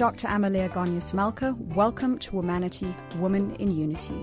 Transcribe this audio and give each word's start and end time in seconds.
Dr. 0.00 0.28
Amalia 0.28 0.66
Gonyas 0.70 1.12
Malka. 1.12 1.54
Welcome 1.76 2.18
to 2.20 2.30
Womanity, 2.30 2.94
Woman 3.16 3.54
in 3.56 3.70
Unity, 3.70 4.18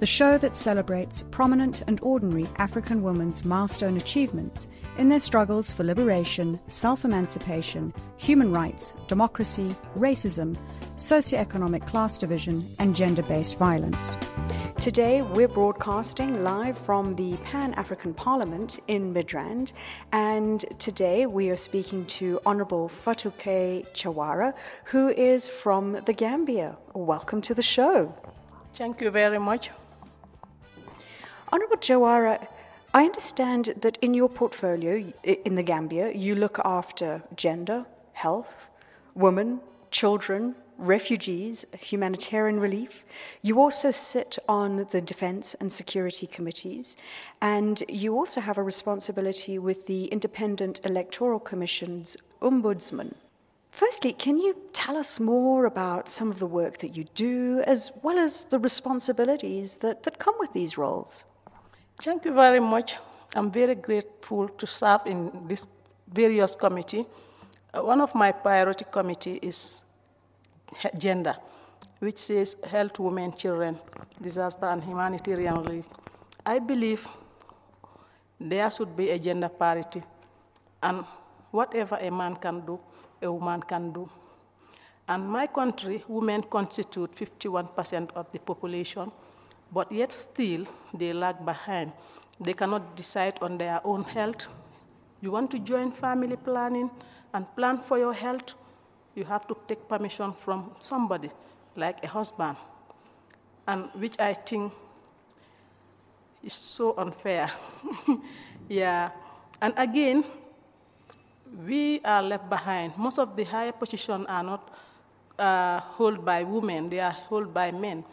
the 0.00 0.06
show 0.06 0.36
that 0.38 0.54
celebrates 0.54 1.24
prominent 1.30 1.82
and 1.86 2.00
ordinary 2.02 2.48
African 2.56 3.02
women's 3.02 3.44
milestone 3.44 3.96
achievements 3.96 4.68
in 4.98 5.08
their 5.08 5.20
struggles 5.20 5.72
for 5.72 5.84
liberation, 5.84 6.58
self 6.66 7.04
emancipation, 7.04 7.94
human 8.16 8.52
rights, 8.52 8.96
democracy, 9.06 9.74
racism, 9.96 10.56
socioeconomic 10.96 11.86
class 11.86 12.18
division, 12.18 12.68
and 12.78 12.94
gender 12.94 13.22
based 13.22 13.58
violence. 13.58 14.16
Today, 14.78 15.22
we're 15.22 15.48
broadcasting 15.48 16.42
live 16.42 16.76
from 16.76 17.14
the 17.14 17.36
Pan 17.38 17.72
African 17.74 18.12
Parliament 18.12 18.80
in 18.88 19.14
Midrand, 19.14 19.72
and 20.12 20.64
today 20.78 21.26
we 21.26 21.50
are 21.50 21.56
speaking 21.56 22.04
to 22.06 22.40
Honorable 22.44 22.90
Fatuke 23.04 23.86
Jawara, 23.94 24.54
who 24.84 25.08
is 25.08 25.48
from 25.48 26.00
the 26.04 26.12
Gambia. 26.12 26.76
Welcome 26.94 27.40
to 27.42 27.54
the 27.54 27.62
show. 27.62 28.12
Thank 28.74 29.00
you 29.00 29.10
very 29.10 29.38
much. 29.38 29.70
Honorable 31.54 31.76
Jawara, 31.76 32.48
I 32.94 33.04
understand 33.04 33.74
that 33.76 33.96
in 34.02 34.12
your 34.12 34.28
portfolio 34.28 35.12
in 35.22 35.54
the 35.54 35.62
Gambia, 35.62 36.10
you 36.12 36.34
look 36.34 36.58
after 36.64 37.22
gender, 37.36 37.86
health, 38.12 38.70
women, 39.14 39.60
children, 39.92 40.56
refugees, 40.78 41.64
humanitarian 41.78 42.58
relief. 42.58 43.04
You 43.42 43.60
also 43.60 43.92
sit 43.92 44.36
on 44.48 44.88
the 44.90 45.00
defense 45.00 45.54
and 45.60 45.72
security 45.72 46.26
committees, 46.26 46.96
and 47.40 47.84
you 47.88 48.16
also 48.16 48.40
have 48.40 48.58
a 48.58 48.62
responsibility 48.64 49.60
with 49.60 49.86
the 49.86 50.06
Independent 50.06 50.80
Electoral 50.82 51.38
Commission's 51.38 52.16
ombudsman. 52.42 53.14
Firstly, 53.70 54.12
can 54.12 54.38
you 54.38 54.56
tell 54.72 54.96
us 54.96 55.20
more 55.20 55.66
about 55.66 56.08
some 56.08 56.32
of 56.32 56.40
the 56.40 56.48
work 56.48 56.78
that 56.78 56.96
you 56.96 57.04
do, 57.14 57.62
as 57.64 57.92
well 58.02 58.18
as 58.18 58.46
the 58.46 58.58
responsibilities 58.58 59.76
that, 59.76 60.02
that 60.02 60.18
come 60.18 60.34
with 60.40 60.52
these 60.52 60.76
roles? 60.76 61.26
Thank 62.04 62.26
you 62.26 62.34
very 62.34 62.60
much. 62.60 62.98
I'm 63.34 63.50
very 63.50 63.74
grateful 63.74 64.46
to 64.48 64.66
serve 64.66 65.06
in 65.06 65.48
this 65.48 65.66
various 66.06 66.54
committee. 66.54 67.06
Uh, 67.72 67.80
one 67.82 68.02
of 68.02 68.14
my 68.14 68.30
priority 68.30 68.84
committee 68.92 69.38
is 69.40 69.82
gender, 70.98 71.34
which 72.00 72.18
says 72.18 72.56
health, 72.62 72.98
women, 72.98 73.32
children, 73.32 73.78
disaster, 74.20 74.66
and 74.66 74.84
humanitarian 74.84 75.62
relief. 75.62 75.86
I 76.44 76.58
believe 76.58 77.08
there 78.38 78.70
should 78.70 78.94
be 78.94 79.08
a 79.08 79.18
gender 79.18 79.48
parity, 79.48 80.02
and 80.82 81.06
whatever 81.52 81.96
a 81.96 82.10
man 82.10 82.36
can 82.36 82.66
do, 82.66 82.78
a 83.22 83.32
woman 83.32 83.62
can 83.62 83.92
do. 83.94 84.10
And 85.08 85.26
my 85.26 85.46
country, 85.46 86.04
women 86.06 86.42
constitute 86.42 87.16
51% 87.16 88.12
of 88.12 88.30
the 88.30 88.40
population, 88.40 89.10
but 89.74 89.90
yet 89.92 90.12
still 90.12 90.64
they 90.94 91.12
lag 91.12 91.44
behind. 91.44 91.92
They 92.40 92.54
cannot 92.54 92.96
decide 92.96 93.38
on 93.42 93.58
their 93.58 93.80
own 93.84 94.04
health. 94.04 94.48
You 95.20 95.30
want 95.32 95.50
to 95.50 95.58
join 95.58 95.92
family 95.92 96.36
planning 96.36 96.90
and 97.32 97.46
plan 97.56 97.78
for 97.78 97.98
your 97.98 98.14
health? 98.14 98.54
you 99.14 99.24
have 99.24 99.46
to 99.46 99.56
take 99.68 99.88
permission 99.88 100.32
from 100.32 100.70
somebody, 100.78 101.30
like 101.76 102.02
a 102.04 102.08
husband, 102.08 102.56
and 103.66 103.88
which 103.94 104.18
I 104.18 104.34
think 104.34 104.72
is 106.42 106.52
so 106.52 106.94
unfair. 106.98 107.50
yeah, 108.68 109.10
and 109.60 109.72
again, 109.76 110.24
we 111.66 112.00
are 112.04 112.22
left 112.22 112.50
behind. 112.50 112.96
Most 112.98 113.18
of 113.18 113.36
the 113.36 113.44
higher 113.44 113.72
positions 113.72 114.26
are 114.28 114.42
not 114.42 114.70
uh, 115.38 115.80
held 115.96 116.24
by 116.24 116.42
women; 116.42 116.90
they 116.90 117.00
are 117.00 117.16
held 117.28 117.54
by 117.54 117.70
men. 117.70 118.04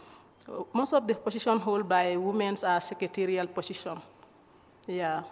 Most 0.73 0.93
of 0.93 1.07
the 1.07 1.15
positions 1.15 1.63
held 1.63 1.87
by 1.87 2.17
women 2.17 2.55
are 2.63 2.81
secretarial 2.81 3.47
positions. 3.47 3.99
Yeah, 4.87 5.23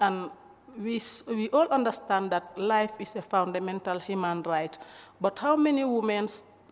and 0.00 0.30
we, 0.78 1.00
we 1.26 1.48
all 1.50 1.68
understand 1.68 2.30
that 2.32 2.56
life 2.58 2.90
is 2.98 3.16
a 3.16 3.22
fundamental 3.22 3.98
human 3.98 4.42
right, 4.42 4.76
but 5.20 5.38
how 5.38 5.56
many 5.56 5.84
women 5.84 6.28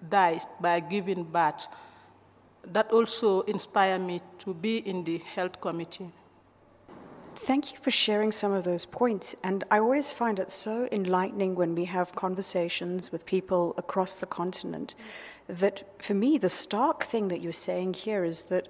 die 0.08 0.40
by 0.60 0.80
giving 0.80 1.24
birth? 1.24 1.66
That 2.72 2.90
also 2.90 3.42
inspired 3.42 4.00
me 4.00 4.20
to 4.40 4.54
be 4.54 4.78
in 4.78 5.04
the 5.04 5.18
health 5.18 5.60
committee. 5.60 6.10
Thank 7.36 7.72
you 7.72 7.78
for 7.78 7.90
sharing 7.90 8.32
some 8.32 8.52
of 8.52 8.64
those 8.64 8.86
points. 8.86 9.34
And 9.42 9.64
I 9.70 9.80
always 9.80 10.10
find 10.10 10.38
it 10.38 10.50
so 10.50 10.88
enlightening 10.92 11.56
when 11.56 11.74
we 11.74 11.84
have 11.84 12.14
conversations 12.14 13.12
with 13.12 13.26
people 13.26 13.74
across 13.76 14.16
the 14.16 14.26
continent 14.26 14.94
that 15.48 16.02
for 16.02 16.14
me, 16.14 16.38
the 16.38 16.48
stark 16.48 17.04
thing 17.04 17.28
that 17.28 17.40
you're 17.40 17.52
saying 17.52 17.94
here 17.94 18.24
is 18.24 18.44
that 18.44 18.68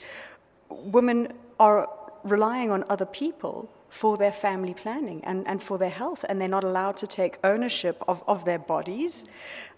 women 0.69 1.33
are 1.61 1.89
relying 2.25 2.71
on 2.71 2.85
other 2.89 3.07
people 3.07 3.71
for 3.91 4.17
their 4.17 4.33
family 4.33 4.75
planning 4.75 5.23
and, 5.25 5.47
and 5.47 5.63
for 5.63 5.79
their 5.79 5.91
health, 5.91 6.25
and 6.29 6.41
they're 6.41 6.49
not 6.49 6.65
allowed 6.65 6.97
to 6.97 7.07
take 7.07 7.39
ownership 7.45 8.03
of, 8.09 8.25
of 8.27 8.45
their 8.45 8.59
bodies 8.59 9.25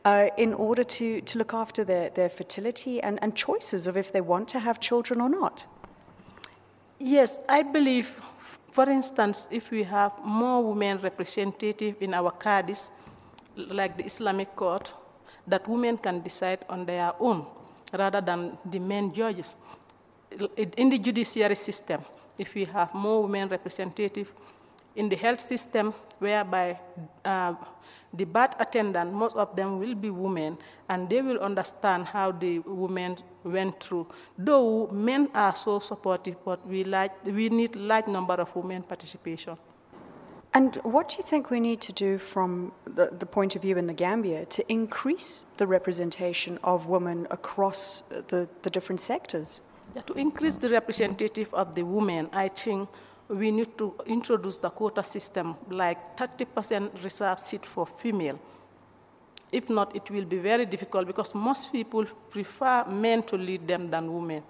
uh, 0.06 0.28
in 0.38 0.54
order 0.54 0.82
to, 0.82 1.20
to 1.20 1.38
look 1.38 1.52
after 1.52 1.84
their, 1.84 2.08
their 2.10 2.30
fertility 2.30 3.00
and, 3.02 3.18
and 3.20 3.36
choices 3.36 3.86
of 3.86 3.96
if 3.96 4.12
they 4.12 4.22
want 4.22 4.48
to 4.48 4.58
have 4.58 4.80
children 4.80 5.20
or 5.20 5.28
not. 5.28 5.66
Yes, 6.98 7.40
I 7.46 7.62
believe, 7.62 8.14
for 8.70 8.88
instance, 8.88 9.48
if 9.50 9.70
we 9.70 9.82
have 9.82 10.12
more 10.24 10.64
women 10.64 10.98
representative 11.02 11.96
in 12.00 12.14
our 12.14 12.30
cadis, 12.30 12.90
like 13.56 13.98
the 13.98 14.04
Islamic 14.04 14.56
court, 14.56 14.92
that 15.46 15.68
women 15.68 15.96
can 15.96 16.20
decide 16.22 16.64
on 16.68 16.84
their 16.86 17.12
own 17.20 17.46
rather 17.92 18.20
than 18.20 18.58
the 18.64 18.78
men 18.78 19.12
judges. 19.12 19.56
In 20.56 20.90
the 20.90 20.98
judiciary 20.98 21.54
system, 21.54 22.04
if 22.38 22.54
we 22.54 22.64
have 22.64 22.92
more 22.92 23.22
women 23.22 23.48
representative 23.48 24.32
in 24.96 25.08
the 25.08 25.16
health 25.16 25.40
system, 25.40 25.94
whereby 26.18 26.78
uh, 27.24 27.54
the 28.12 28.24
birth 28.24 28.54
attendant, 28.58 29.12
most 29.12 29.36
of 29.36 29.54
them 29.54 29.78
will 29.78 29.94
be 29.94 30.10
women, 30.10 30.56
and 30.88 31.08
they 31.08 31.20
will 31.20 31.38
understand 31.38 32.06
how 32.06 32.32
the 32.32 32.58
women 32.60 33.16
went 33.44 33.78
through. 33.78 34.06
Though 34.38 34.88
men 34.88 35.28
are 35.34 35.54
so 35.54 35.78
supportive, 35.78 36.36
but 36.44 36.66
we, 36.66 36.84
like, 36.84 37.12
we 37.24 37.48
need 37.48 37.76
large 37.76 38.06
number 38.06 38.34
of 38.34 38.54
women 38.56 38.82
participation. 38.82 39.56
And 40.56 40.76
what 40.84 41.10
do 41.10 41.16
you 41.18 41.22
think 41.22 41.50
we 41.50 41.60
need 41.60 41.82
to 41.82 41.92
do 41.92 42.16
from 42.16 42.72
the, 42.86 43.10
the, 43.12 43.26
point 43.26 43.54
of 43.56 43.60
view 43.60 43.76
in 43.76 43.86
the 43.86 43.92
Gambia 43.92 44.46
to 44.46 44.72
increase 44.72 45.44
the 45.58 45.66
representation 45.66 46.58
of 46.64 46.86
women 46.86 47.26
across 47.30 48.02
the, 48.28 48.48
the 48.62 48.70
different 48.70 49.00
sectors? 49.00 49.60
Yeah, 49.94 50.00
to 50.06 50.14
increase 50.14 50.56
the 50.56 50.70
representative 50.70 51.52
of 51.52 51.74
the 51.74 51.82
women, 51.82 52.30
I 52.32 52.48
think 52.48 52.88
we 53.28 53.50
need 53.50 53.76
to 53.76 53.92
introduce 54.06 54.56
the 54.56 54.70
quota 54.70 55.02
system, 55.02 55.56
like 55.68 56.16
30% 56.16 57.04
reserve 57.04 57.38
seat 57.38 57.66
for 57.66 57.84
female. 57.84 58.38
If 59.52 59.68
not, 59.68 59.94
it 59.94 60.10
will 60.10 60.24
be 60.24 60.38
very 60.38 60.64
difficult 60.64 61.06
because 61.06 61.34
most 61.34 61.70
people 61.70 62.06
prefer 62.30 62.86
men 62.86 63.24
to 63.24 63.36
lead 63.36 63.68
them 63.68 63.90
than 63.90 64.10
women. 64.10 64.42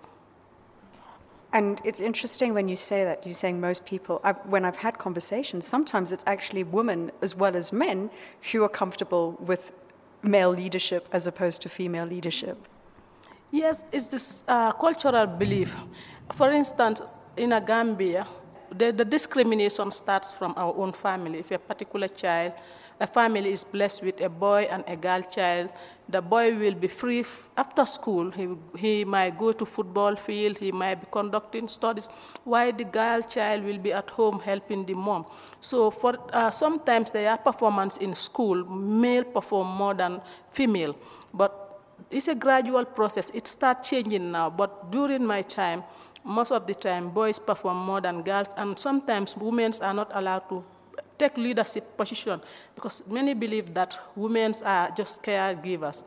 And 1.57 1.81
it's 1.85 2.01
interesting 2.01 2.53
when 2.53 2.69
you 2.69 2.77
say 2.77 3.03
that, 3.05 3.25
you're 3.25 3.33
saying 3.45 3.59
most 3.59 3.87
people, 3.87 4.21
I've, 4.23 4.37
when 4.45 4.67
I've 4.67 4.77
had 4.77 4.99
conversations, 4.99 5.67
sometimes 5.67 6.13
it's 6.13 6.25
actually 6.27 6.65
women 6.65 7.11
as 7.23 7.35
well 7.35 7.57
as 7.57 7.73
men 7.73 8.11
who 8.53 8.63
are 8.63 8.69
comfortable 8.69 9.39
with 9.41 9.73
male 10.23 10.51
leadership 10.51 11.09
as 11.13 11.27
opposed 11.27 11.63
to 11.63 11.71
female 11.71 12.05
leadership. 12.05 12.59
Yes, 13.53 13.85
it's 13.91 14.05
this 14.05 14.43
uh, 14.49 14.73
cultural 14.73 15.27
belief. 15.27 15.75
For 16.35 16.53
instance, 16.53 17.01
in 17.39 17.55
a 17.55 17.61
Gambia, 17.63 18.27
the, 18.77 18.93
the, 18.93 19.07
discrimination 19.07 19.91
starts 19.91 20.33
from 20.33 20.53
our 20.59 20.75
own 20.77 20.93
family. 20.93 21.39
If 21.39 21.53
a 21.53 21.59
particular 21.59 22.09
child, 22.09 22.53
a 23.01 23.07
family 23.07 23.53
is 23.53 23.65
blessed 23.65 24.03
with 24.03 24.21
a 24.21 24.29
boy 24.29 24.67
and 24.71 24.85
a 24.87 24.97
girl 24.97 25.23
child, 25.23 25.71
the 26.09 26.21
boy 26.23 26.57
will 26.57 26.75
be 26.75 26.89
free 26.89 27.25
after 27.57 27.85
school. 27.85 28.31
He, 28.31 28.49
he 28.77 29.05
might 29.05 29.39
go 29.39 29.53
to 29.53 29.67
football 29.67 30.17
field, 30.17 30.57
he 30.57 30.73
might 30.73 30.97
be 30.97 31.07
conducting 31.11 31.69
studies, 31.69 32.09
while 32.45 32.73
the 32.73 32.85
girl 32.85 33.23
child 33.23 33.65
will 33.65 33.79
be 33.79 33.93
at 33.93 34.09
home 34.11 34.41
helping 34.41 34.87
the 34.87 34.95
mom. 34.95 35.27
So 35.61 35.91
for 35.91 36.17
uh, 36.33 36.51
sometimes 36.51 37.11
their 37.11 37.37
performance 37.37 37.97
in 37.99 38.15
school, 38.15 38.65
male 38.65 39.25
perform 39.25 39.67
more 39.69 39.95
than 39.95 40.21
female, 40.51 40.97
but 41.35 41.81
it's 42.11 42.29
a 42.29 42.35
gradual 42.35 42.85
process. 42.85 43.31
It 43.35 43.47
starts 43.47 43.89
changing 43.89 44.31
now, 44.31 44.49
but 44.49 44.91
during 44.93 45.27
my 45.27 45.43
time, 45.43 45.83
most 46.25 46.51
of 46.51 46.67
the 46.67 46.75
time, 46.75 47.11
boys 47.11 47.39
perform 47.39 47.77
more 47.77 48.01
than 48.01 48.23
girls, 48.23 48.49
and 48.57 48.79
sometimes 48.79 49.37
women 49.37 49.73
are 49.81 49.95
not 49.95 50.11
allowed 50.15 50.49
to 50.49 50.65
take 51.19 51.37
leadership 51.37 51.97
position 51.97 52.41
because 52.75 53.03
many 53.07 53.35
believe 53.35 53.75
that 53.75 53.99
women 54.15 54.53
are 54.65 54.91
just 54.91 55.23
caregivers. 55.23 56.03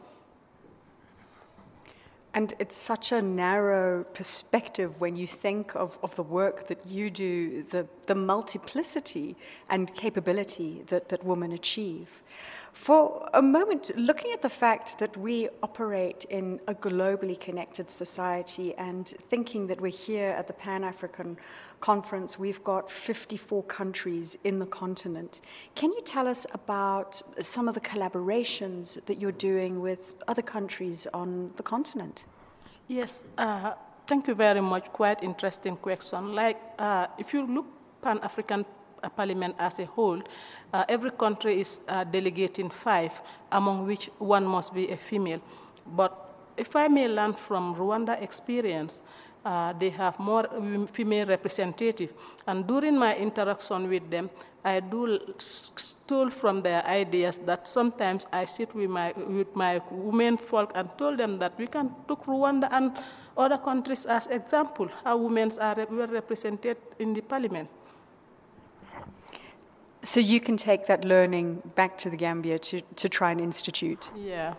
And 2.33 2.53
it's 2.59 2.77
such 2.77 3.11
a 3.11 3.21
narrow 3.21 4.03
perspective 4.03 4.99
when 5.01 5.15
you 5.15 5.25
think 5.25 5.75
of, 5.75 5.97
of 6.03 6.15
the 6.15 6.23
work 6.23 6.67
that 6.67 6.85
you 6.85 7.09
do, 7.09 7.63
the, 7.63 7.87
the 8.05 8.13
multiplicity 8.13 9.35
and 9.69 9.93
capability 9.95 10.83
that, 10.87 11.09
that 11.09 11.23
women 11.23 11.53
achieve. 11.53 12.07
For 12.73 13.27
a 13.33 13.41
moment, 13.41 13.91
looking 13.97 14.31
at 14.31 14.43
the 14.43 14.49
fact 14.49 14.99
that 14.99 15.17
we 15.17 15.49
operate 15.63 16.25
in 16.29 16.59
a 16.67 16.75
globally 16.75 17.39
connected 17.39 17.89
society 17.89 18.75
and 18.75 19.07
thinking 19.29 19.65
that 19.67 19.81
we're 19.81 19.91
here 19.91 20.29
at 20.29 20.45
the 20.45 20.53
Pan 20.53 20.83
African 20.83 21.35
Conference, 21.79 22.37
we've 22.37 22.63
got 22.63 22.91
54 22.91 23.63
countries 23.63 24.37
in 24.43 24.59
the 24.59 24.65
continent. 24.65 25.41
Can 25.75 25.91
you 25.93 26.01
tell 26.01 26.27
us 26.27 26.45
about 26.53 27.21
some 27.41 27.67
of 27.67 27.73
the 27.73 27.81
collaborations 27.81 29.03
that 29.05 29.19
you're 29.19 29.31
doing 29.31 29.79
with 29.79 30.13
other 30.27 30.41
countries 30.41 31.07
on 31.13 31.51
the 31.55 31.63
continent? 31.63 32.25
Yes, 32.87 33.23
uh, 33.37 33.73
thank 34.07 34.27
you 34.27 34.35
very 34.35 34.61
much. 34.61 34.85
Quite 34.91 35.23
interesting 35.23 35.77
question. 35.77 36.35
Like, 36.35 36.59
uh, 36.79 37.07
if 37.17 37.33
you 37.33 37.45
look 37.45 37.65
Pan 38.01 38.19
African 38.23 38.65
Parliament 39.15 39.55
as 39.59 39.79
a 39.79 39.85
whole, 39.85 40.21
uh, 40.73 40.83
every 40.89 41.11
country 41.11 41.61
is 41.61 41.83
uh, 41.87 42.03
delegating 42.03 42.69
five, 42.69 43.13
among 43.51 43.85
which 43.85 44.09
one 44.19 44.45
must 44.45 44.73
be 44.73 44.91
a 44.91 44.97
female. 44.97 45.41
But 45.95 46.29
if 46.57 46.75
I 46.75 46.87
may 46.87 47.07
learn 47.07 47.33
from 47.33 47.75
Rwanda 47.75 48.21
experience, 48.21 49.01
uh, 49.45 49.73
they 49.73 49.89
have 49.89 50.19
more 50.19 50.47
female 50.93 51.25
representative. 51.25 52.13
And 52.47 52.67
during 52.67 52.97
my 52.97 53.15
interaction 53.15 53.89
with 53.89 54.09
them, 54.09 54.29
I 54.63 54.79
do 54.81 55.19
stole 55.37 56.29
from 56.29 56.61
their 56.61 56.85
ideas 56.85 57.37
that 57.45 57.67
sometimes 57.67 58.27
I 58.33 58.45
sit 58.45 58.73
with 58.75 58.89
my, 58.89 59.13
with 59.13 59.55
my 59.55 59.81
women 59.89 60.37
folk 60.37 60.71
and 60.75 60.89
told 60.97 61.17
them 61.17 61.39
that 61.39 61.57
we 61.57 61.67
can 61.67 61.89
take 62.07 62.19
Rwanda 62.25 62.67
and 62.71 62.97
other 63.37 63.57
countries 63.57 64.05
as 64.05 64.27
example, 64.27 64.89
how 65.03 65.17
women 65.17 65.49
are 65.59 65.75
well 65.89 66.07
represented 66.07 66.77
in 66.99 67.13
the 67.13 67.21
parliament. 67.21 67.69
So 70.01 70.19
you 70.19 70.39
can 70.39 70.57
take 70.57 70.85
that 70.87 71.03
learning 71.05 71.61
back 71.75 71.97
to 71.99 72.09
the 72.09 72.17
Gambia 72.17 72.59
to, 72.59 72.81
to 72.95 73.09
try 73.09 73.31
and 73.31 73.41
institute? 73.41 74.11
Yeah. 74.15 74.53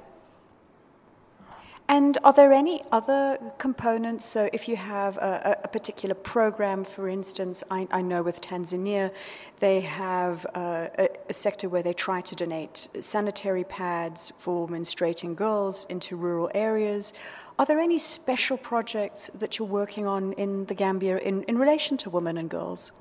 And 1.91 2.19
are 2.23 2.33
there 2.33 2.53
any 2.53 2.83
other 2.93 3.37
components? 3.59 4.25
So, 4.25 4.49
if 4.53 4.69
you 4.69 4.77
have 4.77 5.17
a, 5.17 5.59
a 5.65 5.69
particular 5.69 6.15
program, 6.15 6.85
for 6.85 7.09
instance, 7.09 7.65
I, 7.69 7.89
I, 7.91 8.01
know 8.01 8.23
with 8.23 8.41
Tanzania, 8.41 9.11
they 9.59 9.81
have 9.81 10.45
a, 10.55 11.09
a, 11.29 11.33
sector 11.33 11.69
where 11.69 11.83
they 11.83 11.93
try 11.93 12.21
to 12.21 12.35
donate 12.37 12.89
sanitary 13.01 13.65
pads 13.65 14.33
for 14.39 14.69
menstruating 14.69 15.35
girls 15.35 15.85
into 15.87 16.15
rural 16.17 16.49
areas. 16.55 17.13
Are 17.59 17.67
there 17.67 17.81
any 17.81 17.99
special 17.99 18.57
projects 18.57 19.29
that 19.41 19.59
you're 19.59 19.69
working 19.69 20.07
on 20.07 20.33
in 20.35 20.67
the 20.67 20.75
Gambia 20.75 21.19
in, 21.19 21.43
in 21.43 21.59
relation 21.59 21.97
to 21.99 22.09
women 22.09 22.39
and 22.39 22.49
girls? 22.49 22.93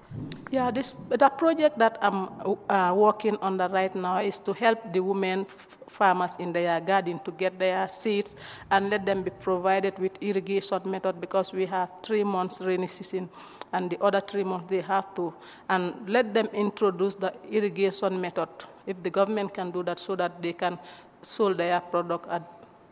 Yeah, 0.50 0.72
this 0.72 0.94
the 1.10 1.30
project 1.30 1.78
that 1.78 2.00
I'm 2.02 2.28
uh, 2.70 2.94
working 2.96 3.38
on 3.38 3.60
right 3.60 3.94
now 3.94 4.18
is 4.18 4.40
to 4.40 4.54
help 4.54 4.80
the 4.92 5.00
women 5.00 5.46
farmers 5.90 6.36
in 6.40 6.54
their 6.54 6.80
garden 6.80 7.20
to 7.26 7.32
get 7.32 7.58
their 7.60 7.90
seeds 7.90 8.36
and 8.72 8.90
let 8.90 9.06
them 9.06 9.24
be 9.24 9.32
provided 9.32 9.98
with 10.00 10.12
irrigation 10.22 10.82
method 10.86 11.20
because 11.20 11.52
we 11.52 11.66
have 11.66 11.90
three 12.04 12.24
months 12.24 12.62
rainy 12.62 12.88
season 12.88 13.30
and 13.74 13.90
the 13.90 14.02
other 14.02 14.22
three 14.22 14.44
months 14.44 14.70
they 14.70 14.82
have 14.82 15.14
to 15.16 15.34
and 15.70 15.94
let 16.08 16.34
them 16.34 16.48
introduce 16.54 17.16
the 17.16 17.34
irrigation 17.50 18.20
method 18.20 18.50
if 18.88 19.02
the 19.04 19.10
government 19.10 19.54
can 19.54 19.72
do 19.72 19.84
that 19.84 20.00
so 20.00 20.16
that 20.16 20.42
they 20.42 20.54
can 20.54 20.80
sell 21.22 21.54
their 21.54 21.80
product 21.80 22.28
at 22.30 22.44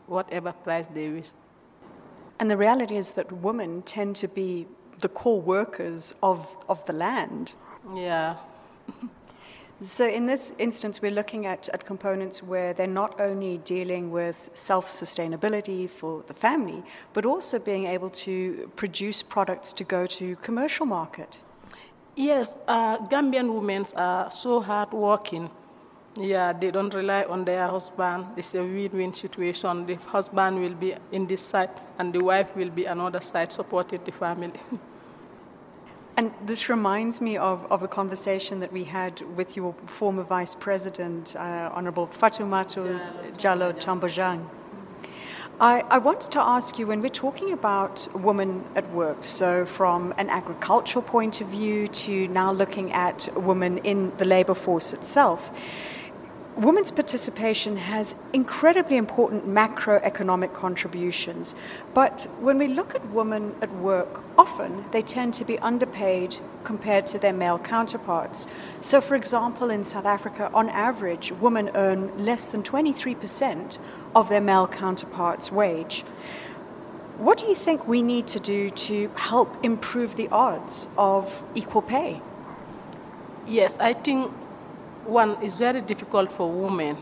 whatever 0.06 0.52
price 0.52 0.86
they 0.88 1.08
wish. 1.08 1.30
And 2.38 2.50
the 2.50 2.56
reality 2.56 2.96
is 2.96 3.12
that 3.12 3.30
women 3.32 3.82
tend 3.82 4.16
to 4.16 4.28
be 4.28 4.66
the 5.00 5.08
core 5.08 5.40
workers 5.40 6.14
of, 6.22 6.46
of 6.68 6.84
the 6.86 6.92
land. 6.92 7.54
Yeah. 7.94 8.36
so, 9.80 10.06
in 10.06 10.26
this 10.26 10.52
instance, 10.58 11.00
we're 11.00 11.12
looking 11.12 11.46
at, 11.46 11.68
at 11.68 11.84
components 11.84 12.42
where 12.42 12.74
they're 12.74 12.86
not 12.86 13.20
only 13.20 13.58
dealing 13.58 14.10
with 14.10 14.50
self 14.54 14.88
sustainability 14.88 15.88
for 15.88 16.24
the 16.26 16.34
family, 16.34 16.82
but 17.12 17.24
also 17.24 17.58
being 17.58 17.86
able 17.86 18.10
to 18.10 18.70
produce 18.76 19.22
products 19.22 19.72
to 19.74 19.84
go 19.84 20.06
to 20.06 20.36
commercial 20.36 20.86
market. 20.86 21.40
Yes, 22.16 22.58
uh, 22.66 22.98
Gambian 23.06 23.54
women 23.54 23.84
are 23.96 24.30
so 24.32 24.60
hardworking 24.60 25.50
yeah, 26.20 26.52
they 26.52 26.70
don't 26.70 26.92
rely 26.92 27.24
on 27.24 27.44
their 27.44 27.68
husband. 27.68 28.26
It's 28.36 28.54
a 28.54 28.62
win-win 28.62 29.14
situation. 29.14 29.86
The 29.86 29.94
husband 29.94 30.60
will 30.60 30.74
be 30.74 30.94
in 31.12 31.26
this 31.26 31.40
side, 31.40 31.70
and 31.98 32.12
the 32.12 32.20
wife 32.20 32.54
will 32.56 32.70
be 32.70 32.86
another 32.86 33.20
side, 33.20 33.52
supporting 33.52 34.00
the 34.04 34.12
family. 34.12 34.52
And 36.18 36.32
this 36.46 36.68
reminds 36.68 37.20
me 37.20 37.36
of, 37.36 37.64
of 37.70 37.80
the 37.80 37.86
conversation 37.86 38.58
that 38.58 38.72
we 38.72 38.82
had 38.82 39.20
with 39.36 39.56
your 39.56 39.72
former 39.86 40.24
vice 40.24 40.52
president, 40.52 41.36
uh, 41.36 41.70
Honorable 41.72 42.08
Fatoumata 42.08 43.00
Jallow 43.36 43.72
Tambajang. 43.72 44.44
I, 45.60 45.82
I 45.82 45.98
wanted 45.98 46.32
to 46.32 46.40
ask 46.40 46.76
you 46.76 46.88
when 46.88 47.02
we're 47.02 47.08
talking 47.08 47.52
about 47.52 48.08
women 48.16 48.64
at 48.74 48.90
work, 48.90 49.18
so 49.24 49.64
from 49.64 50.12
an 50.18 50.28
agricultural 50.28 51.04
point 51.04 51.40
of 51.40 51.46
view 51.46 51.86
to 51.86 52.26
now 52.26 52.50
looking 52.50 52.92
at 52.92 53.28
women 53.36 53.78
in 53.78 54.12
the 54.16 54.24
labor 54.24 54.54
force 54.54 54.92
itself, 54.92 55.52
women's 56.58 56.90
participation 56.90 57.76
has 57.76 58.16
incredibly 58.32 58.96
important 58.96 59.46
macroeconomic 59.46 60.52
contributions. 60.52 61.54
But 61.94 62.26
when 62.40 62.58
we 62.58 62.66
look 62.66 62.96
at 62.96 63.10
women 63.10 63.54
at 63.62 63.72
work, 63.76 64.22
often 64.36 64.84
they 64.90 65.00
tend 65.00 65.34
to 65.34 65.44
be 65.44 65.56
underpaid 65.60 66.36
compared 66.64 67.06
to 67.08 67.18
their 67.18 67.32
male 67.32 67.60
counterparts. 67.60 68.48
So, 68.80 69.00
for 69.00 69.14
example, 69.14 69.70
in 69.70 69.84
South 69.84 70.04
Africa, 70.04 70.50
on 70.52 70.68
average, 70.70 71.30
women 71.32 71.70
earn 71.76 72.24
less 72.24 72.48
than 72.48 72.64
23% 72.64 73.78
of 74.16 74.28
their 74.28 74.40
male 74.40 74.66
counterparts' 74.66 75.52
wage. 75.52 76.02
What 77.18 77.38
do 77.38 77.46
you 77.46 77.54
think 77.54 77.86
we 77.86 78.02
need 78.02 78.26
to 78.28 78.40
do 78.40 78.70
to 78.70 79.10
help 79.14 79.64
improve 79.64 80.16
the 80.16 80.28
odds 80.30 80.88
of 80.98 81.44
equal 81.54 81.82
pay? 81.82 82.20
Yes, 83.46 83.78
I 83.78 83.92
think 83.92 84.32
one 85.08 85.42
is 85.42 85.56
very 85.56 85.80
difficult 85.80 86.30
for 86.32 86.50
women 86.50 86.96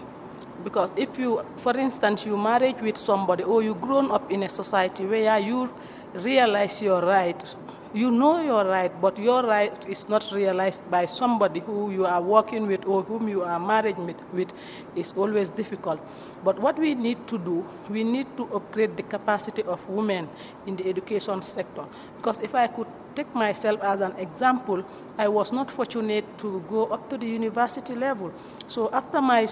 because 0.63 0.93
if 0.97 1.19
you, 1.19 1.45
for 1.59 1.77
instance, 1.77 2.25
you 2.25 2.37
marry 2.37 2.73
with 2.81 2.97
somebody 2.97 3.43
or 3.43 3.63
you 3.63 3.75
grown 3.75 4.11
up 4.11 4.31
in 4.31 4.43
a 4.45 4.49
society 4.49 5.05
where 5.05 5.39
you 5.39 5.73
realize 6.15 6.81
your 6.81 7.03
right, 7.03 7.55
you 7.95 8.11
know 8.11 8.43
your 8.43 8.65
right, 8.65 8.93
but 9.01 9.19
your 9.19 9.43
right 9.43 9.89
is 9.89 10.09
not 10.09 10.31
realized 10.33 10.89
by 10.91 11.07
somebody 11.07 11.61
who 11.61 11.91
you 11.91 12.05
are 12.07 12.21
working 12.21 12.67
with 12.67 12.85
or 12.87 13.03
whom 13.03 13.29
you 13.29 13.43
are 13.43 13.61
married 13.61 13.97
with, 14.33 14.53
is 14.95 15.13
always 15.17 15.51
difficult. 15.51 16.01
But 16.45 16.59
what 16.59 16.79
we 16.79 16.95
need 16.95 17.27
to 17.29 17.39
do, 17.39 17.67
we 17.89 18.05
need 18.05 18.27
to 18.37 18.45
upgrade 18.55 18.97
the 18.97 19.03
capacity 19.03 19.63
of 19.63 19.87
women 19.89 20.29
in 20.67 20.77
the 20.77 20.89
education 20.89 21.43
sector. 21.43 21.85
Because 22.17 22.41
if 22.41 22.55
I 22.55 22.67
could 22.67 22.89
take 23.17 23.35
myself 23.35 23.81
as 23.83 24.01
an 24.01 24.13
example, 24.19 24.85
I 25.19 25.29
was 25.29 25.53
not 25.53 25.71
fortunate 25.71 26.27
to 26.39 26.63
go 26.69 26.87
up 26.87 27.09
to 27.11 27.19
the 27.19 27.27
university 27.27 27.95
level. 27.95 28.31
So 28.69 28.91
after 28.93 29.21
my 29.21 29.49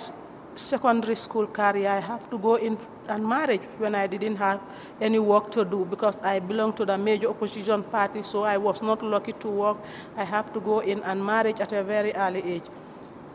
secondary 0.57 1.17
school 1.17 1.47
career, 1.47 1.89
I 1.89 2.01
have 2.01 2.29
to 2.31 2.39
go 2.39 2.57
in 2.57 2.79
and 3.09 3.27
marriage 3.27 3.63
when 3.79 3.95
I 3.95 4.07
didn't 4.07 4.37
have 4.37 4.61
any 5.01 5.19
work 5.19 5.51
to 5.53 5.65
do 5.65 5.85
because 5.85 6.21
I 6.23 6.39
belong 6.39 6.75
to 6.75 6.85
the 6.85 6.97
major 6.97 7.29
opposition 7.29 7.83
party, 7.83 8.23
so 8.23 8.45
I 8.45 8.57
was 8.57 8.83
not 8.83 9.03
lucky 9.03 9.33
to 9.33 9.49
work. 9.49 9.79
I 10.17 10.25
have 10.25 10.53
to 10.53 10.61
go 10.61 10.81
in 10.81 11.03
and 11.03 11.25
marriage 11.25 11.61
at 11.61 11.73
a 11.73 11.83
very 11.83 12.15
early 12.15 12.43
age. 12.43 12.65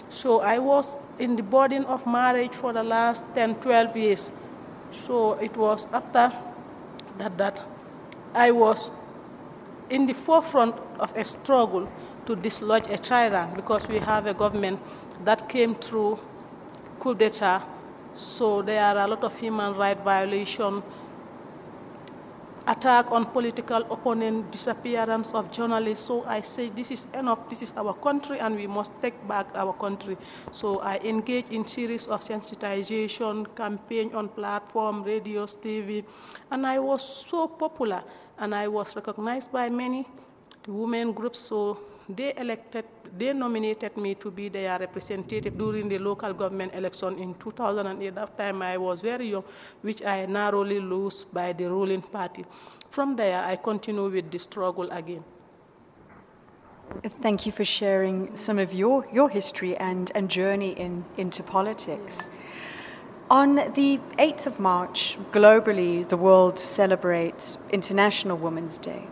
So 0.10 0.40
I 0.42 0.58
was 0.58 0.98
in 1.20 1.36
the 1.36 1.44
burden 1.44 1.86
of 1.86 2.06
marriage 2.08 2.54
for 2.54 2.74
the 2.74 2.84
last 2.84 3.26
10, 3.36 3.56
12 3.56 3.98
years. 3.98 4.32
So 5.06 5.34
it 5.34 5.56
was 5.56 5.88
after 5.94 6.32
that 7.20 7.38
that 7.38 7.64
I 8.34 8.52
was 8.52 8.92
in 9.90 10.06
the 10.06 10.14
forefront 10.14 10.76
of 11.00 11.16
a 11.16 11.26
struggle 11.26 11.88
to 12.26 12.36
dislodge 12.36 12.88
a 12.90 12.98
tyrant 12.98 13.56
because 13.56 13.88
we 13.88 14.00
have 14.00 14.28
a 14.28 14.34
government 14.34 14.80
that 15.26 15.50
came 15.50 15.76
through 15.76 16.20
coup 17.00 17.16
d'etat. 17.16 17.64
So 18.16 18.62
there 18.62 18.84
are 18.84 18.98
a 18.98 19.08
lot 19.08 19.24
of 19.24 19.38
human 19.40 19.76
rights 19.76 20.02
violations, 20.04 20.84
attack 22.68 23.12
on 23.12 23.26
political 23.26 23.82
opponent, 23.92 24.52
disappearance 24.52 25.34
of 25.34 25.52
journalists. 25.52 26.06
So 26.06 26.24
I 26.26 26.42
say 26.42 26.70
this 26.70 26.92
is 26.92 27.08
enough. 27.14 27.50
This 27.50 27.62
is 27.62 27.74
our 27.78 27.94
country, 27.94 28.40
and 28.40 28.56
we 28.56 28.68
must 28.68 28.92
take 29.02 29.16
back 29.28 29.48
our 29.56 29.74
country. 29.74 30.18
So 30.52 30.80
I 30.80 30.98
engage 30.98 31.50
in 31.50 31.66
series 31.66 32.08
of 32.08 32.22
sensitization 32.22 33.48
campaign 33.56 34.14
on 34.14 34.30
platform, 34.30 35.04
radios, 35.04 35.56
TV, 35.56 36.04
and 36.52 36.68
I 36.68 36.78
was 36.80 37.02
so 37.02 37.48
popular 37.48 38.04
and 38.40 38.56
I 38.56 38.68
was 38.68 38.96
recognized 38.96 39.52
by 39.52 39.70
many 39.70 40.08
women 40.68 41.12
groups. 41.12 41.40
So 41.40 41.80
they 42.08 42.34
elected, 42.36 42.86
they 43.18 43.34
nominated 43.34 43.98
me 43.98 44.16
to 44.16 44.32
be 44.32 44.50
their 44.50 44.80
representative 44.80 45.58
during 45.58 45.90
the 45.90 46.00
local 46.00 46.34
government 46.34 46.74
election 46.74 47.20
in 47.20 47.36
2008. 47.36 48.16
That 48.16 48.38
time 48.38 48.62
I 48.62 48.78
was 48.78 49.02
very 49.02 49.30
young, 49.30 49.44
which 49.82 50.04
I 50.04 50.26
narrowly 50.26 50.80
lost 50.80 51.34
by 51.34 51.54
the 51.54 51.66
ruling 51.66 52.02
party. 52.02 52.46
From 52.90 53.16
there, 53.16 53.44
I 53.44 53.56
continue 53.56 54.10
with 54.10 54.32
the 54.32 54.40
struggle 54.40 54.90
again. 54.92 55.24
Thank 57.22 57.46
you 57.46 57.52
for 57.52 57.64
sharing 57.64 58.36
some 58.36 58.58
of 58.58 58.74
your, 58.74 59.06
your 59.14 59.30
history 59.30 59.78
and, 59.78 60.12
and 60.16 60.28
journey 60.28 60.72
in, 60.72 61.06
into 61.18 61.44
politics. 61.44 62.32
On 63.32 63.58
the 63.58 64.00
8th 64.18 64.48
of 64.48 64.60
March, 64.60 65.20
globally, 65.32 66.08
the 66.10 66.18
world 66.18 66.58
celebrates 66.58 67.60
International 67.70 68.36
Women's 68.36 68.80
Day. 68.80 69.06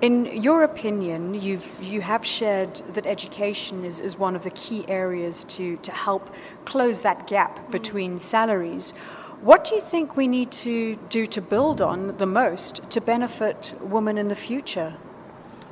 In 0.00 0.26
your 0.26 0.62
opinion, 0.62 1.34
you've, 1.34 1.66
you 1.82 2.00
have 2.00 2.24
shared 2.24 2.76
that 2.92 3.04
education 3.04 3.84
is, 3.84 3.98
is 3.98 4.16
one 4.16 4.36
of 4.36 4.44
the 4.44 4.50
key 4.50 4.84
areas 4.86 5.42
to, 5.48 5.76
to 5.78 5.90
help 5.90 6.32
close 6.64 7.02
that 7.02 7.26
gap 7.26 7.58
mm. 7.58 7.72
between 7.72 8.16
salaries. 8.16 8.92
What 9.40 9.64
do 9.64 9.74
you 9.74 9.80
think 9.80 10.16
we 10.16 10.28
need 10.28 10.52
to 10.52 10.94
do 11.08 11.26
to 11.26 11.40
build 11.40 11.82
on 11.82 12.16
the 12.16 12.26
most 12.26 12.80
to 12.90 13.00
benefit 13.00 13.74
women 13.80 14.18
in 14.18 14.28
the 14.28 14.36
future? 14.36 14.94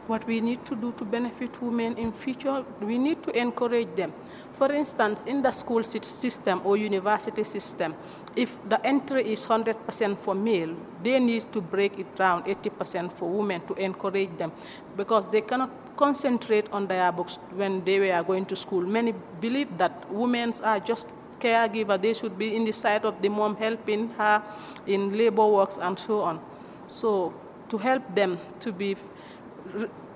What 0.06 0.26
we 0.26 0.40
need 0.40 0.64
to 0.66 0.75
do 0.75 0.92
to 0.99 1.04
benefit 1.04 1.62
women 1.62 1.97
in 1.97 2.12
future, 2.12 2.64
we 2.80 2.99
need 2.99 3.23
to 3.23 3.30
encourage 3.38 3.94
them. 3.94 4.12
For 4.59 4.73
instance, 4.73 5.23
in 5.23 5.42
the 5.42 5.52
school 5.52 5.85
system 5.85 6.61
or 6.64 6.76
university 6.76 7.44
system, 7.44 7.94
if 8.37 8.56
the 8.68 8.85
entry 8.85 9.32
is 9.32 9.47
100% 9.47 10.18
for 10.18 10.35
male, 10.35 10.75
they 11.02 11.18
need 11.21 11.52
to 11.52 11.61
break 11.61 11.99
it 11.99 12.16
down 12.16 12.42
80% 12.44 13.12
for 13.12 13.28
women 13.28 13.61
to 13.66 13.75
encourage 13.75 14.37
them 14.37 14.52
because 14.97 15.26
they 15.26 15.40
cannot 15.40 15.71
concentrate 15.97 16.71
on 16.73 16.87
their 16.87 17.12
books 17.12 17.38
when 17.54 17.85
they 17.85 18.00
were 18.00 18.23
going 18.25 18.47
to 18.47 18.56
school. 18.56 18.82
Many 18.82 19.14
believe 19.40 19.78
that 19.78 20.11
women 20.12 20.52
are 20.62 20.80
just 20.80 21.14
caregiver, 21.40 22.00
they 22.00 22.14
should 22.14 22.38
be 22.38 22.54
in 22.54 22.64
the 22.64 22.73
side 22.73 23.04
of 23.04 23.21
the 23.21 23.28
mom 23.28 23.56
helping 23.56 24.09
her 24.11 24.42
in 24.87 25.16
labor 25.16 25.47
works 25.47 25.78
and 25.78 25.99
so 25.99 26.21
on. 26.21 26.40
So 26.87 27.35
to 27.68 27.78
help 27.78 28.02
them 28.14 28.38
to 28.61 28.73
be 28.73 28.97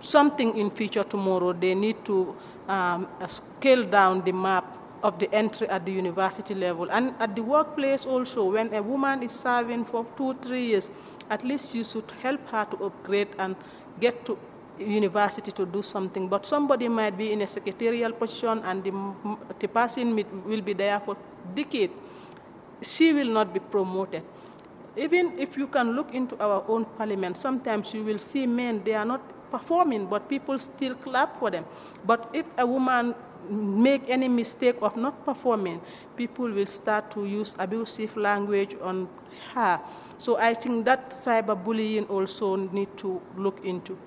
something 0.01 0.57
in 0.57 0.71
future 0.71 1.05
tomorrow, 1.05 1.53
they 1.53 1.75
need 1.75 2.05
to 2.05 2.35
um, 2.69 3.09
scale 3.29 3.85
down 3.85 4.25
the 4.25 4.33
map 4.33 4.77
of 5.03 5.19
the 5.19 5.33
entry 5.33 5.69
at 5.69 5.85
the 5.87 5.93
university 5.93 6.55
level. 6.55 6.91
And 6.91 7.15
at 7.21 7.37
the 7.37 7.43
workplace 7.43 8.07
also, 8.07 8.51
when 8.51 8.73
a 8.75 8.83
woman 8.83 9.23
is 9.23 9.33
serving 9.33 9.85
for 9.87 10.07
two, 10.17 10.35
three 10.43 10.67
years, 10.67 10.91
at 11.31 11.45
least 11.45 11.75
you 11.75 11.85
should 11.85 12.11
help 12.23 12.47
her 12.49 12.65
to 12.71 12.85
upgrade 12.85 13.29
and 13.39 13.57
get 14.01 14.25
to 14.27 14.39
university 14.79 15.51
to 15.53 15.65
do 15.65 15.83
something, 15.83 16.29
but 16.29 16.45
somebody 16.45 16.89
might 16.89 17.17
be 17.17 17.33
in 17.33 17.41
a 17.43 17.47
secretarial 17.47 18.13
position 18.13 18.59
and 18.65 18.85
the, 18.85 18.93
the 19.59 19.69
person 19.69 20.15
will 20.47 20.61
be 20.61 20.75
there 20.75 21.01
for 21.01 21.17
decades. 21.55 21.93
She 22.83 23.13
will 23.13 23.31
not 23.33 23.55
be 23.55 23.61
promoted. 23.61 24.23
Even 24.97 25.39
if 25.39 25.57
you 25.57 25.67
can 25.67 25.93
look 25.93 26.15
into 26.15 26.39
our 26.39 26.65
own 26.69 26.85
parliament, 26.85 27.37
sometimes 27.37 27.95
you 27.95 28.03
will 28.05 28.19
see 28.19 28.47
men, 28.47 28.83
they 28.85 28.95
are 28.95 29.05
not 29.05 29.23
performing, 29.51 30.07
but 30.07 30.29
people 30.29 30.59
still 30.59 30.95
clap 30.95 31.39
for 31.39 31.51
them. 31.51 31.65
But 32.05 32.29
if 32.33 32.47
a 32.59 32.67
woman 32.67 33.15
make 33.51 34.03
any 34.09 34.29
mistake 34.29 34.77
of 34.83 34.97
not 34.97 35.25
performing, 35.25 35.81
people 36.17 36.51
will 36.51 36.67
start 36.67 37.11
to 37.13 37.27
use 37.27 37.55
abusive 37.59 38.17
language 38.17 38.77
on 38.83 39.09
her. 39.55 39.81
So 40.19 40.37
I 40.37 40.55
think 40.55 40.85
that 40.87 41.11
cyberbullying 41.11 42.11
also 42.11 42.57
need 42.57 42.97
to 42.99 43.21
look 43.37 43.65
into. 43.65 43.99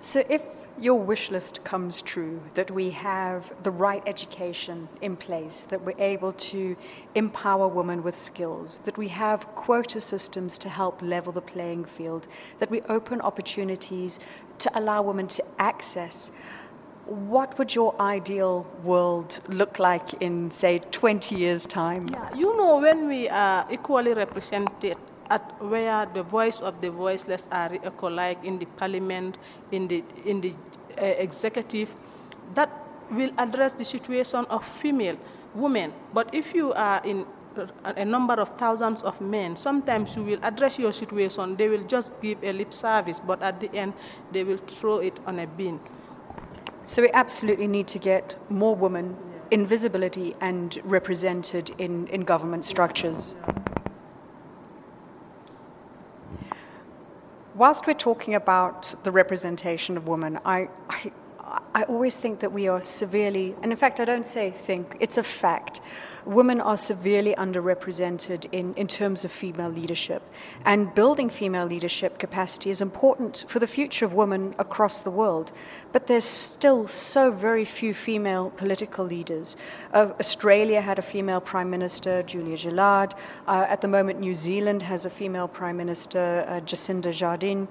So, 0.00 0.22
if 0.28 0.42
your 0.80 0.98
wish 0.98 1.30
list 1.30 1.62
comes 1.64 2.02
true, 2.02 2.40
that 2.54 2.70
we 2.70 2.90
have 2.90 3.52
the 3.62 3.70
right 3.70 4.02
education 4.06 4.88
in 5.02 5.16
place, 5.16 5.66
that 5.68 5.80
we're 5.80 5.98
able 5.98 6.32
to 6.32 6.76
empower 7.14 7.68
women 7.68 8.02
with 8.02 8.16
skills, 8.16 8.78
that 8.84 8.96
we 8.98 9.08
have 9.08 9.46
quota 9.54 10.00
systems 10.00 10.58
to 10.58 10.68
help 10.68 11.00
level 11.00 11.32
the 11.32 11.40
playing 11.40 11.84
field, 11.84 12.26
that 12.58 12.70
we 12.70 12.80
open 12.82 13.20
opportunities 13.20 14.18
to 14.58 14.78
allow 14.78 15.02
women 15.02 15.28
to 15.28 15.44
access. 15.58 16.32
What 17.06 17.58
would 17.58 17.74
your 17.74 17.94
ideal 18.00 18.66
world 18.82 19.40
look 19.48 19.78
like 19.78 20.14
in, 20.22 20.50
say, 20.50 20.78
20 20.78 21.36
years' 21.36 21.66
time? 21.66 22.08
Yeah, 22.08 22.34
you 22.34 22.56
know, 22.56 22.78
when 22.78 23.08
we 23.08 23.28
are 23.28 23.66
equally 23.70 24.14
represented 24.14 24.96
at 25.30 25.62
where 25.62 26.06
the 26.06 26.22
voice 26.22 26.60
of 26.60 26.80
the 26.80 26.90
voiceless 26.90 27.48
are 27.50 27.70
alike 28.02 28.38
in 28.44 28.58
the 28.58 28.66
parliament, 28.76 29.36
in 29.72 29.88
the, 29.88 30.04
in 30.24 30.40
the 30.40 30.54
uh, 31.00 31.04
executive, 31.04 31.94
that 32.54 32.70
will 33.10 33.30
address 33.38 33.72
the 33.72 33.84
situation 33.84 34.44
of 34.50 34.66
female 34.66 35.16
women. 35.54 35.92
But 36.12 36.34
if 36.34 36.54
you 36.54 36.72
are 36.72 37.04
in 37.04 37.26
a 37.84 38.04
number 38.04 38.34
of 38.34 38.56
thousands 38.58 39.02
of 39.02 39.20
men, 39.20 39.56
sometimes 39.56 40.16
you 40.16 40.24
will 40.24 40.40
address 40.42 40.78
your 40.78 40.92
situation, 40.92 41.56
they 41.56 41.68
will 41.68 41.84
just 41.84 42.12
give 42.20 42.42
a 42.42 42.52
lip 42.52 42.72
service, 42.72 43.20
but 43.20 43.42
at 43.42 43.60
the 43.60 43.72
end, 43.74 43.92
they 44.32 44.42
will 44.42 44.58
throw 44.58 44.98
it 44.98 45.20
on 45.26 45.38
a 45.38 45.46
bin. 45.46 45.78
So 46.84 47.02
we 47.02 47.10
absolutely 47.12 47.66
need 47.66 47.86
to 47.88 47.98
get 47.98 48.36
more 48.50 48.74
women 48.74 49.16
in 49.50 49.66
visibility 49.66 50.34
and 50.40 50.78
represented 50.84 51.70
in, 51.78 52.08
in 52.08 52.22
government 52.22 52.64
structures. 52.64 53.34
Whilst 57.54 57.86
we're 57.86 57.94
talking 57.94 58.34
about 58.34 58.94
the 59.04 59.10
representation 59.10 59.96
of 59.96 60.08
women, 60.08 60.38
I, 60.44 60.68
I, 60.88 61.12
I 61.74 61.82
always 61.84 62.16
think 62.16 62.40
that 62.40 62.52
we 62.52 62.68
are 62.68 62.80
severely, 62.80 63.54
and 63.62 63.72
in 63.72 63.76
fact, 63.76 64.00
I 64.00 64.04
don't 64.04 64.26
say 64.26 64.50
think, 64.50 64.96
it's 65.00 65.18
a 65.18 65.22
fact 65.22 65.80
women 66.26 66.60
are 66.60 66.76
severely 66.76 67.34
underrepresented 67.34 68.46
in, 68.52 68.74
in 68.74 68.86
terms 68.86 69.24
of 69.24 69.32
female 69.32 69.68
leadership. 69.68 70.22
And 70.64 70.94
building 70.94 71.28
female 71.28 71.66
leadership 71.66 72.18
capacity 72.18 72.70
is 72.70 72.80
important 72.80 73.44
for 73.48 73.58
the 73.58 73.66
future 73.66 74.04
of 74.04 74.14
women 74.14 74.54
across 74.58 75.00
the 75.00 75.10
world. 75.10 75.52
But 75.92 76.06
there's 76.06 76.24
still 76.24 76.86
so 76.86 77.30
very 77.30 77.64
few 77.64 77.94
female 77.94 78.50
political 78.50 79.04
leaders. 79.04 79.56
Uh, 79.92 80.12
Australia 80.18 80.80
had 80.80 80.98
a 80.98 81.02
female 81.02 81.40
prime 81.40 81.70
minister, 81.70 82.22
Julia 82.22 82.56
Gillard. 82.56 83.14
Uh, 83.46 83.66
at 83.68 83.80
the 83.80 83.88
moment, 83.88 84.20
New 84.20 84.34
Zealand 84.34 84.82
has 84.82 85.04
a 85.04 85.10
female 85.10 85.48
prime 85.48 85.76
minister, 85.76 86.44
uh, 86.48 86.60
Jacinda 86.60 87.12
Ardern. 87.12 87.68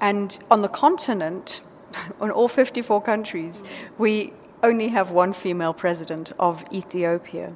And 0.00 0.38
on 0.50 0.60
the 0.60 0.68
continent, 0.68 1.62
on 2.20 2.30
all 2.30 2.48
54 2.48 3.02
countries, 3.02 3.62
we 3.98 4.32
only 4.62 4.88
have 4.88 5.10
one 5.10 5.32
female 5.32 5.74
president 5.74 6.32
of 6.38 6.64
Ethiopia. 6.72 7.52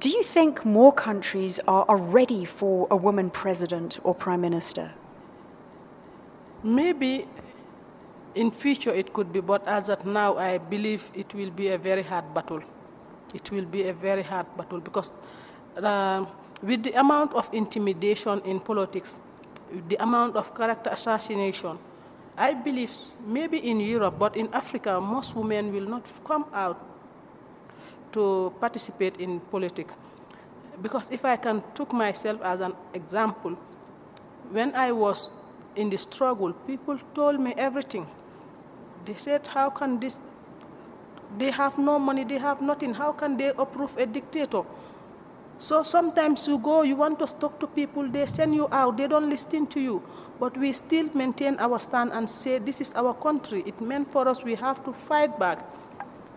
Do 0.00 0.08
you 0.08 0.22
think 0.22 0.64
more 0.64 0.92
countries 0.92 1.60
are, 1.68 1.84
are 1.88 1.96
ready 1.96 2.44
for 2.44 2.86
a 2.90 2.96
woman 2.96 3.30
president 3.30 3.98
or 4.02 4.14
prime 4.14 4.40
minister? 4.40 4.92
Maybe 6.62 7.26
in 8.34 8.50
future 8.50 8.90
it 8.90 9.12
could 9.12 9.32
be, 9.32 9.40
but 9.40 9.66
as 9.66 9.88
of 9.88 10.06
now, 10.06 10.36
I 10.36 10.58
believe 10.58 11.02
it 11.14 11.34
will 11.34 11.50
be 11.50 11.68
a 11.68 11.78
very 11.78 12.02
hard 12.02 12.32
battle. 12.34 12.62
It 13.34 13.50
will 13.50 13.64
be 13.64 13.88
a 13.88 13.92
very 13.92 14.22
hard 14.22 14.46
battle 14.56 14.80
because 14.80 15.12
uh, 15.76 16.24
with 16.62 16.82
the 16.82 16.98
amount 16.98 17.34
of 17.34 17.48
intimidation 17.52 18.40
in 18.44 18.60
politics, 18.60 19.18
the 19.88 20.02
amount 20.02 20.36
of 20.36 20.54
character 20.54 20.90
assassination, 20.90 21.78
I 22.40 22.54
believe 22.54 22.90
maybe 23.26 23.58
in 23.58 23.80
Europe, 23.80 24.18
but 24.18 24.34
in 24.34 24.48
Africa, 24.54 24.98
most 24.98 25.36
women 25.36 25.74
will 25.74 25.84
not 25.84 26.02
come 26.24 26.46
out 26.54 26.80
to 28.12 28.50
participate 28.58 29.20
in 29.20 29.40
politics. 29.52 29.94
Because 30.80 31.10
if 31.10 31.22
I 31.26 31.36
can 31.36 31.62
take 31.74 31.92
myself 31.92 32.40
as 32.40 32.62
an 32.62 32.72
example, 32.94 33.58
when 34.50 34.74
I 34.74 34.90
was 34.90 35.28
in 35.76 35.90
the 35.90 35.98
struggle, 35.98 36.54
people 36.66 36.98
told 37.14 37.38
me 37.38 37.52
everything. 37.58 38.06
They 39.04 39.16
said, 39.16 39.46
how 39.46 39.68
can 39.68 40.00
this, 40.00 40.22
they 41.36 41.50
have 41.50 41.76
no 41.76 41.98
money, 41.98 42.24
they 42.24 42.38
have 42.38 42.62
nothing, 42.62 42.94
how 42.94 43.12
can 43.12 43.36
they 43.36 43.48
approve 43.48 43.94
a 43.98 44.06
dictator? 44.06 44.62
So 45.60 45.82
sometimes 45.82 46.48
you 46.48 46.56
go, 46.56 46.80
you 46.82 46.96
want 46.96 47.18
to 47.18 47.26
talk 47.26 47.60
to 47.60 47.66
people, 47.66 48.08
they 48.08 48.24
send 48.24 48.54
you 48.54 48.66
out, 48.72 48.96
they 48.96 49.06
don't 49.06 49.28
listen 49.28 49.66
to 49.66 49.78
you. 49.78 50.02
But 50.40 50.56
we 50.56 50.72
still 50.72 51.10
maintain 51.12 51.58
our 51.58 51.78
stand 51.78 52.12
and 52.14 52.28
say, 52.28 52.58
this 52.58 52.80
is 52.80 52.94
our 52.94 53.12
country. 53.12 53.62
It 53.66 53.78
meant 53.78 54.10
for 54.10 54.26
us, 54.26 54.42
we 54.42 54.54
have 54.54 54.82
to 54.86 54.94
fight 55.06 55.38
back. 55.38 55.62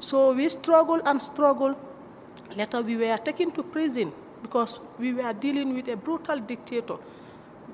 So 0.01 0.33
we 0.33 0.49
struggle 0.49 0.99
and 1.05 1.21
struggle. 1.21 1.79
Later 2.57 2.81
we 2.81 2.97
were 2.97 3.17
taken 3.17 3.51
to 3.51 3.63
prison 3.63 4.11
because 4.41 4.81
we 4.99 5.13
were 5.13 5.31
dealing 5.31 5.73
with 5.73 5.87
a 5.87 5.95
brutal 5.95 6.39
dictator. 6.39 6.97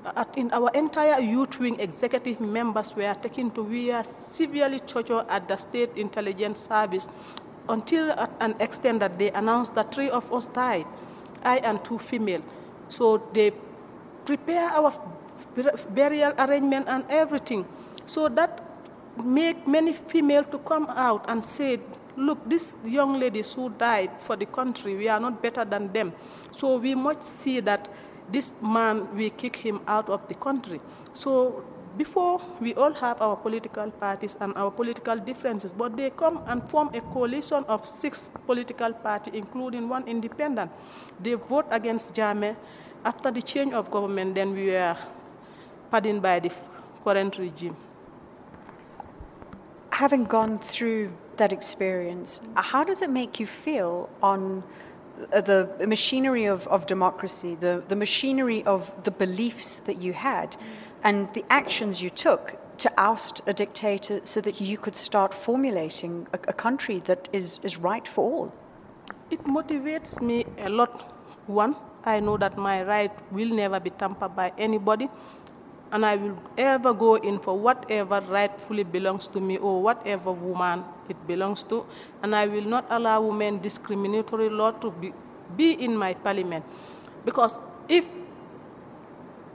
At, 0.06 0.38
in 0.38 0.52
our 0.52 0.70
entire 0.70 1.20
youth 1.20 1.58
wing, 1.58 1.80
executive 1.80 2.40
members 2.40 2.94
were 2.94 3.12
taken 3.14 3.50
to, 3.50 3.64
we 3.64 3.90
were 3.90 4.04
severely 4.04 4.78
tortured 4.78 5.26
at 5.28 5.48
the 5.48 5.56
State 5.56 5.90
Intelligence 5.96 6.60
Service 6.60 7.08
until 7.68 8.12
at 8.12 8.30
an 8.38 8.54
extent 8.60 9.00
that 9.00 9.18
they 9.18 9.32
announced 9.32 9.74
that 9.74 9.92
three 9.92 10.10
of 10.10 10.32
us 10.32 10.46
died, 10.46 10.86
I 11.44 11.58
and 11.58 11.82
two 11.84 11.98
female. 11.98 12.42
So 12.88 13.22
they 13.32 13.52
prepare 14.24 14.68
our 14.70 14.92
burial 15.94 16.32
arrangement 16.38 16.86
and 16.88 17.04
everything. 17.08 17.66
So 18.06 18.28
that 18.28 18.62
make 19.16 19.66
many 19.66 19.92
female 19.92 20.44
to 20.44 20.58
come 20.58 20.86
out 20.88 21.24
and 21.28 21.44
say, 21.44 21.80
look, 22.16 22.38
these 22.48 22.76
young 22.84 23.18
ladies 23.18 23.52
who 23.52 23.70
died 23.70 24.10
for 24.26 24.36
the 24.36 24.46
country, 24.46 24.96
we 24.96 25.08
are 25.08 25.20
not 25.20 25.42
better 25.42 25.64
than 25.64 25.92
them. 25.92 26.12
So 26.56 26.76
we 26.76 26.94
must 26.94 27.22
see 27.22 27.60
that 27.60 27.88
this 28.30 28.54
man, 28.62 29.14
we 29.16 29.30
kick 29.30 29.56
him 29.56 29.80
out 29.86 30.08
of 30.08 30.26
the 30.28 30.34
country. 30.34 30.80
So 31.12 31.64
before 31.96 32.40
we 32.60 32.74
all 32.74 32.92
have 32.94 33.20
our 33.20 33.36
political 33.36 33.90
parties 33.90 34.36
and 34.40 34.52
our 34.56 34.70
political 34.70 35.16
differences, 35.16 35.72
but 35.72 35.96
they 35.96 36.10
come 36.10 36.40
and 36.46 36.62
form 36.70 36.90
a 36.94 37.00
coalition 37.00 37.64
of 37.68 37.86
six 37.86 38.30
political 38.46 38.92
parties, 38.92 39.34
including 39.34 39.88
one 39.88 40.06
independent. 40.06 40.70
They 41.22 41.34
vote 41.34 41.66
against 41.70 42.14
Jammeh. 42.14 42.56
After 43.04 43.30
the 43.30 43.42
change 43.42 43.72
of 43.72 43.90
government, 43.90 44.34
then 44.34 44.52
we 44.52 44.66
were 44.66 44.96
pardoned 45.90 46.22
by 46.22 46.40
the 46.40 46.52
current 47.02 47.38
regime. 47.38 47.76
Having 49.90 50.24
gone 50.24 50.58
through 50.58 51.10
that 51.36 51.52
experience, 51.52 52.40
how 52.54 52.84
does 52.84 53.02
it 53.02 53.10
make 53.10 53.40
you 53.40 53.46
feel 53.46 54.08
on 54.22 54.62
the 55.30 55.68
machinery 55.86 56.46
of, 56.46 56.66
of 56.68 56.86
democracy, 56.86 57.56
the, 57.60 57.82
the 57.88 57.96
machinery 57.96 58.62
of 58.64 58.92
the 59.04 59.10
beliefs 59.10 59.80
that 59.80 60.00
you 60.00 60.12
had, 60.12 60.56
and 61.02 61.32
the 61.34 61.44
actions 61.50 62.02
you 62.02 62.10
took 62.10 62.56
to 62.78 62.90
oust 62.96 63.42
a 63.46 63.52
dictator 63.52 64.20
so 64.22 64.40
that 64.40 64.60
you 64.60 64.78
could 64.78 64.94
start 64.94 65.34
formulating 65.34 66.26
a, 66.32 66.38
a 66.48 66.52
country 66.52 66.98
that 67.00 67.28
is, 67.32 67.60
is 67.62 67.78
right 67.78 68.08
for 68.08 68.24
all? 68.24 68.52
It 69.30 69.44
motivates 69.44 70.20
me 70.20 70.46
a 70.58 70.68
lot. 70.68 71.12
One, 71.46 71.76
I 72.04 72.20
know 72.20 72.36
that 72.38 72.56
my 72.56 72.82
right 72.82 73.12
will 73.32 73.50
never 73.50 73.78
be 73.78 73.90
tampered 73.90 74.34
by 74.34 74.52
anybody, 74.56 75.08
and 75.92 76.06
I 76.06 76.16
will 76.16 76.38
ever 76.56 76.94
go 76.94 77.16
in 77.16 77.38
for 77.38 77.58
whatever 77.58 78.20
rightfully 78.20 78.84
belongs 78.84 79.28
to 79.28 79.40
me 79.40 79.58
or 79.58 79.82
whatever 79.82 80.32
woman 80.32 80.84
it 81.08 81.16
belongs 81.26 81.62
to, 81.64 81.84
and 82.22 82.34
I 82.34 82.46
will 82.46 82.64
not 82.64 82.86
allow 82.90 83.20
women 83.20 83.60
discriminatory 83.60 84.48
law 84.48 84.70
to 84.72 84.90
be, 84.90 85.12
be 85.56 85.72
in 85.72 85.96
my 85.96 86.14
parliament. 86.14 86.64
Because 87.24 87.58
if 87.88 88.06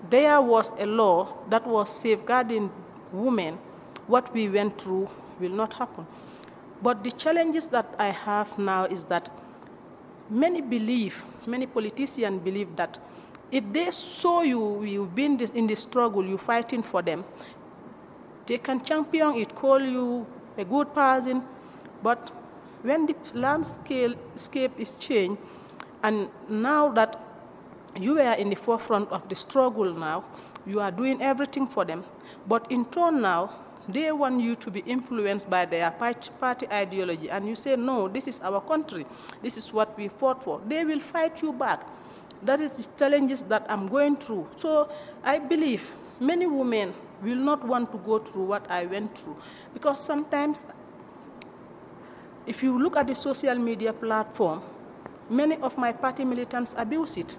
there 0.09 0.41
was 0.41 0.71
a 0.79 0.85
law 0.85 1.33
that 1.49 1.65
was 1.65 1.89
safeguarding 1.89 2.71
women, 3.11 3.57
what 4.07 4.33
we 4.33 4.49
went 4.49 4.79
through 4.79 5.09
will 5.39 5.51
not 5.51 5.73
happen. 5.73 6.05
But 6.81 7.03
the 7.03 7.11
challenges 7.11 7.67
that 7.69 7.93
I 7.97 8.07
have 8.07 8.57
now 8.59 8.85
is 8.85 9.05
that 9.05 9.29
many 10.29 10.61
believe, 10.61 11.15
many 11.47 11.65
politicians 11.65 12.41
believe 12.43 12.75
that 12.75 12.99
if 13.51 13.63
they 13.71 13.91
saw 13.91 14.41
you, 14.41 14.83
you've 14.83 15.15
been 15.15 15.39
in 15.53 15.67
the 15.67 15.75
struggle, 15.75 16.25
you're 16.25 16.37
fighting 16.37 16.83
for 16.83 17.01
them, 17.01 17.23
they 18.47 18.57
can 18.57 18.83
champion 18.83 19.35
it, 19.35 19.55
call 19.55 19.79
you 19.79 20.25
a 20.57 20.65
good 20.65 20.93
person, 20.93 21.43
but 22.03 22.31
when 22.83 23.05
the 23.05 23.15
landscape 23.33 24.71
is 24.77 24.91
changed, 24.99 25.41
and 26.03 26.27
now 26.49 26.89
that 26.89 27.19
you 27.99 28.19
are 28.19 28.35
in 28.35 28.49
the 28.49 28.55
forefront 28.55 29.09
of 29.09 29.27
the 29.29 29.35
struggle 29.35 29.93
now, 29.93 30.23
you 30.65 30.79
are 30.79 30.91
doing 30.91 31.21
everything 31.21 31.67
for 31.67 31.85
them, 31.85 32.03
but 32.47 32.71
in 32.71 32.85
turn 32.85 33.21
now, 33.21 33.51
they 33.87 34.11
want 34.11 34.41
you 34.41 34.55
to 34.55 34.71
be 34.71 34.79
influenced 34.81 35.49
by 35.49 35.65
their 35.65 35.91
party 35.91 36.67
ideology, 36.71 37.29
and 37.29 37.47
you 37.47 37.55
say, 37.55 37.75
no, 37.75 38.07
this 38.07 38.27
is 38.27 38.39
our 38.41 38.59
country, 38.61 39.05
this 39.41 39.57
is 39.57 39.71
what 39.71 39.95
we 39.97 40.07
fought 40.07 40.43
for. 40.43 40.61
They 40.67 40.83
will 40.83 40.99
fight 40.99 41.41
you 41.41 41.53
back. 41.53 41.85
That 42.41 42.59
is 42.61 42.71
the 42.71 42.87
challenges 42.97 43.43
that 43.43 43.65
I'm 43.69 43.87
going 43.87 44.17
through. 44.17 44.47
So 44.55 44.89
I 45.23 45.39
believe 45.39 45.89
many 46.19 46.47
women 46.47 46.93
will 47.23 47.37
not 47.37 47.65
want 47.65 47.91
to 47.91 47.97
go 47.99 48.19
through 48.19 48.43
what 48.45 48.69
I 48.69 48.85
went 48.85 49.17
through 49.17 49.37
because 49.73 50.03
sometimes 50.03 50.65
if 52.45 52.61
you 52.61 52.77
look 52.81 52.95
at 52.97 53.07
the 53.07 53.15
social 53.15 53.55
media 53.55 53.93
platform, 53.93 54.61
many 55.29 55.55
of 55.57 55.77
my 55.77 55.91
party 55.91 56.23
militants 56.23 56.75
abuse 56.77 57.17
it. 57.17 57.37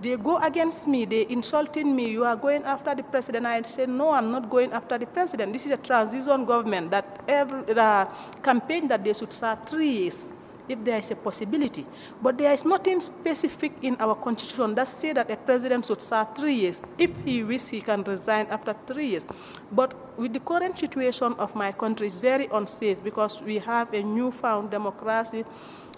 They 0.00 0.16
go 0.16 0.36
against 0.38 0.86
me, 0.86 1.04
they 1.06 1.26
insulting 1.28 1.96
me, 1.96 2.10
you 2.10 2.24
are 2.24 2.36
going 2.36 2.64
after 2.64 2.94
the 2.94 3.02
president. 3.02 3.46
I 3.46 3.62
say, 3.62 3.86
no, 3.86 4.10
I'm 4.10 4.30
not 4.30 4.50
going 4.50 4.72
after 4.72 4.98
the 4.98 5.06
president. 5.06 5.52
This 5.52 5.64
is 5.64 5.72
a 5.72 5.76
transition 5.76 6.44
government 6.44 6.90
that 6.90 7.20
every 7.26 7.62
uh, 7.74 8.06
campaign 8.42 8.88
that 8.88 9.04
they 9.04 9.12
should 9.14 9.32
serve 9.32 9.58
three 9.66 9.90
years 9.90 10.26
if 10.68 10.82
there 10.84 10.98
is 10.98 11.10
a 11.10 11.16
possibility. 11.16 11.86
But 12.22 12.38
there 12.38 12.52
is 12.52 12.64
nothing 12.64 13.00
specific 13.00 13.72
in 13.82 13.96
our 14.00 14.14
constitution 14.14 14.74
that 14.74 14.88
says 14.88 15.14
that 15.14 15.30
a 15.30 15.36
president 15.36 15.86
should 15.86 16.02
serve 16.02 16.34
three 16.34 16.54
years. 16.54 16.80
If 16.98 17.10
he 17.24 17.42
wishes, 17.42 17.68
he 17.68 17.80
can 17.80 18.02
resign 18.02 18.46
after 18.50 18.74
three 18.86 19.08
years. 19.10 19.26
But 19.72 19.94
with 20.18 20.32
the 20.32 20.40
current 20.40 20.78
situation 20.78 21.34
of 21.38 21.54
my 21.54 21.72
country, 21.72 22.06
it's 22.06 22.20
very 22.20 22.48
unsafe 22.52 23.02
because 23.02 23.40
we 23.42 23.58
have 23.58 23.92
a 23.92 24.02
newfound 24.02 24.70
democracy, 24.70 25.44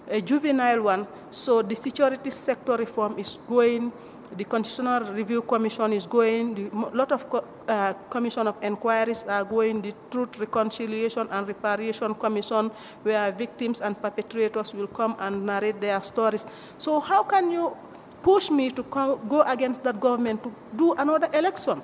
a 0.09 0.21
juvenile 0.21 0.81
one. 0.81 1.07
So 1.31 1.61
the 1.61 1.75
security 1.75 2.31
sector 2.31 2.75
reform 2.75 3.19
is 3.19 3.37
going 3.47 3.91
the 4.37 4.43
Constitutional 4.43 5.11
Review 5.13 5.41
Commission 5.41 5.93
is 5.93 6.05
going, 6.05 6.69
a 6.73 6.95
lot 6.95 7.11
of 7.11 7.29
co 7.29 7.43
uh, 7.67 7.93
commission 8.09 8.47
of 8.47 8.55
inquiries 8.61 9.23
are 9.27 9.43
going, 9.43 9.81
the 9.81 9.93
Truth, 10.11 10.37
Reconciliation 10.37 11.27
and 11.31 11.47
Reparation 11.47 12.13
Commission, 12.13 12.71
where 13.03 13.31
victims 13.31 13.81
and 13.81 13.99
perpetrators 13.99 14.73
will 14.73 14.87
come 14.87 15.15
and 15.19 15.45
narrate 15.45 15.81
their 15.81 16.01
stories. 16.03 16.45
So 16.77 16.99
how 16.99 17.23
can 17.23 17.51
you 17.51 17.75
push 18.21 18.51
me 18.51 18.69
to 18.71 18.83
go 18.83 19.41
against 19.47 19.83
that 19.83 19.99
government 19.99 20.43
to 20.43 20.53
do 20.75 20.93
another 20.93 21.29
election, 21.33 21.81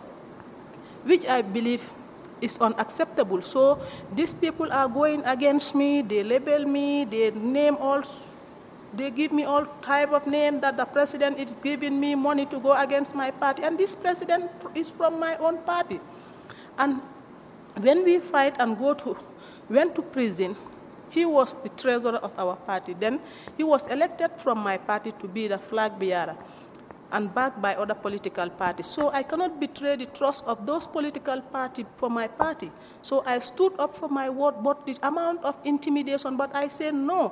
which 1.04 1.26
I 1.26 1.42
believe 1.42 1.82
is 2.46 2.58
unacceptable. 2.60 3.42
So 3.42 3.82
these 4.14 4.32
people 4.32 4.72
are 4.72 4.88
going 4.88 5.26
against 5.26 5.76
me, 5.76 6.02
they 6.02 6.24
label 6.24 6.66
me, 6.66 7.06
they 7.06 7.32
name 7.32 7.76
all 7.78 8.04
they 8.96 9.12
give 9.12 9.34
me 9.34 9.44
all 9.44 9.66
type 9.82 10.14
of 10.14 10.26
name 10.26 10.62
that 10.62 10.78
the 10.78 10.86
president 10.86 11.38
is 11.38 11.54
giving 11.62 12.00
me 12.00 12.16
money 12.16 12.46
to 12.46 12.60
go 12.60 12.72
against 12.72 13.14
my 13.14 13.30
party. 13.30 13.64
And 13.64 13.78
this 13.78 13.94
president 13.94 14.50
is 14.74 14.90
from 14.90 15.20
my 15.20 15.36
own 15.36 15.58
party. 15.64 16.00
And 16.78 17.02
when 17.76 18.06
we 18.06 18.20
fight 18.20 18.56
and 18.58 18.78
go 18.80 18.94
to, 18.94 19.18
went 19.70 19.96
to 19.96 20.02
prison, 20.02 20.56
he 21.10 21.26
was 21.26 21.56
the 21.64 21.70
treasurer 21.70 22.20
of 22.24 22.32
our 22.40 22.56
party. 22.56 22.94
Then 22.94 23.20
he 23.58 23.64
was 23.64 23.88
elected 23.88 24.32
from 24.42 24.60
my 24.60 24.78
party 24.78 25.12
to 25.20 25.28
be 25.28 25.50
the 25.50 25.58
flag 25.58 26.00
bearer 26.00 26.38
and 27.16 27.34
backed 27.34 27.62
by 27.62 27.74
other 27.76 27.96
political 27.96 28.50
parties. 28.50 28.86
So 28.86 29.10
I 29.10 29.24
cannot 29.24 29.58
betray 29.58 29.96
the 29.96 30.06
trust 30.06 30.44
of 30.46 30.66
those 30.66 30.86
political 30.86 31.40
parties 31.40 31.86
for 31.96 32.10
my 32.10 32.28
party. 32.28 32.70
So 33.02 33.24
I 33.26 33.40
stood 33.40 33.72
up 33.80 33.98
for 33.98 34.10
my 34.10 34.30
word, 34.30 34.56
but 34.62 34.86
the 34.86 34.98
amount 35.02 35.44
of 35.46 35.56
intimidation, 35.64 36.36
but 36.36 36.54
I 36.54 36.68
say 36.68 36.92
no. 36.92 37.32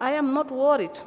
I 0.00 0.10
am 0.18 0.34
not 0.34 0.50
worried. 0.50 0.98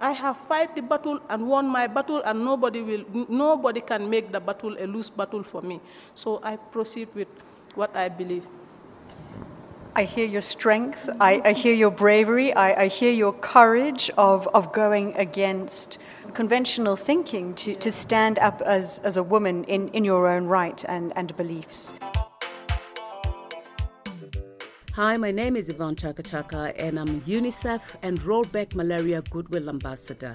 I 0.00 0.12
have 0.12 0.38
fight 0.48 0.74
the 0.74 0.80
battle 0.80 1.20
and 1.28 1.46
won 1.46 1.68
my 1.68 1.86
battle, 1.86 2.22
and 2.24 2.42
nobody 2.42 2.80
will, 2.80 3.04
nobody 3.28 3.82
can 3.82 4.08
make 4.08 4.32
the 4.32 4.40
battle 4.40 4.74
a 4.80 4.86
loose 4.86 5.10
battle 5.10 5.42
for 5.42 5.60
me. 5.60 5.80
So 6.14 6.40
I 6.42 6.56
proceed 6.56 7.08
with 7.14 7.28
what 7.74 7.94
I 7.94 8.08
believe. 8.08 8.46
I 9.94 10.04
hear 10.04 10.24
your 10.24 10.40
strength. 10.40 11.10
I, 11.20 11.42
I 11.44 11.52
hear 11.52 11.74
your 11.74 11.90
bravery. 11.90 12.54
I, 12.54 12.84
I, 12.84 12.86
hear 12.86 13.10
your 13.10 13.32
courage 13.32 14.08
of, 14.16 14.46
of 14.54 14.72
going 14.72 15.16
against 15.16 15.98
conventional 16.30 16.96
thinking 16.96 17.54
to, 17.54 17.74
to 17.74 17.90
stand 17.90 18.38
up 18.38 18.62
as, 18.62 18.98
as 19.00 19.16
a 19.16 19.22
woman 19.22 19.64
in, 19.64 19.88
in 19.88 20.04
your 20.04 20.28
own 20.28 20.46
right 20.46 20.84
and, 20.88 21.12
and 21.16 21.36
beliefs. 21.36 21.94
Hi, 24.94 25.16
my 25.16 25.30
name 25.30 25.56
is 25.56 25.68
Yvonne 25.68 25.96
Chaka 25.96 26.22
Chaka, 26.22 26.74
and 26.76 26.98
I'm 26.98 27.20
UNICEF 27.22 27.96
and 28.02 28.18
Rollback 28.20 28.74
Malaria 28.74 29.22
Goodwill 29.30 29.68
Ambassador. 29.68 30.34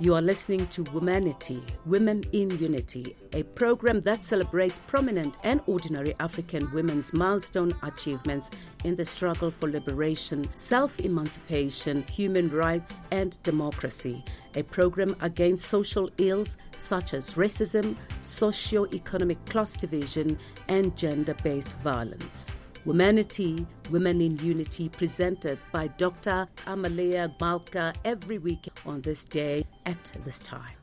You 0.00 0.16
are 0.16 0.22
listening 0.22 0.66
to 0.68 0.82
Womanity, 0.82 1.62
Women 1.86 2.24
in 2.32 2.50
Unity, 2.58 3.14
a 3.32 3.44
program 3.44 4.00
that 4.00 4.24
celebrates 4.24 4.80
prominent 4.88 5.38
and 5.44 5.60
ordinary 5.68 6.16
African 6.18 6.68
women's 6.72 7.12
milestone 7.12 7.72
achievements 7.84 8.50
in 8.82 8.96
the 8.96 9.04
struggle 9.04 9.52
for 9.52 9.70
liberation, 9.70 10.50
self 10.54 10.98
emancipation, 10.98 12.02
human 12.10 12.50
rights, 12.50 13.02
and 13.12 13.40
democracy. 13.44 14.24
A 14.56 14.64
program 14.64 15.14
against 15.20 15.66
social 15.66 16.10
ills 16.18 16.56
such 16.76 17.14
as 17.14 17.34
racism, 17.34 17.94
socio 18.22 18.86
economic 18.92 19.44
class 19.46 19.76
division, 19.76 20.36
and 20.66 20.96
gender 20.96 21.34
based 21.44 21.70
violence. 21.76 22.56
Womanity, 22.86 23.64
Women 23.90 24.20
in 24.20 24.38
Unity, 24.38 24.90
presented 24.90 25.58
by 25.72 25.86
Dr. 25.86 26.46
Amalia 26.66 27.34
Malka 27.40 27.94
every 28.04 28.36
week 28.36 28.68
on 28.84 29.00
this 29.00 29.24
day 29.26 29.64
at 29.86 30.10
this 30.24 30.38
time. 30.40 30.76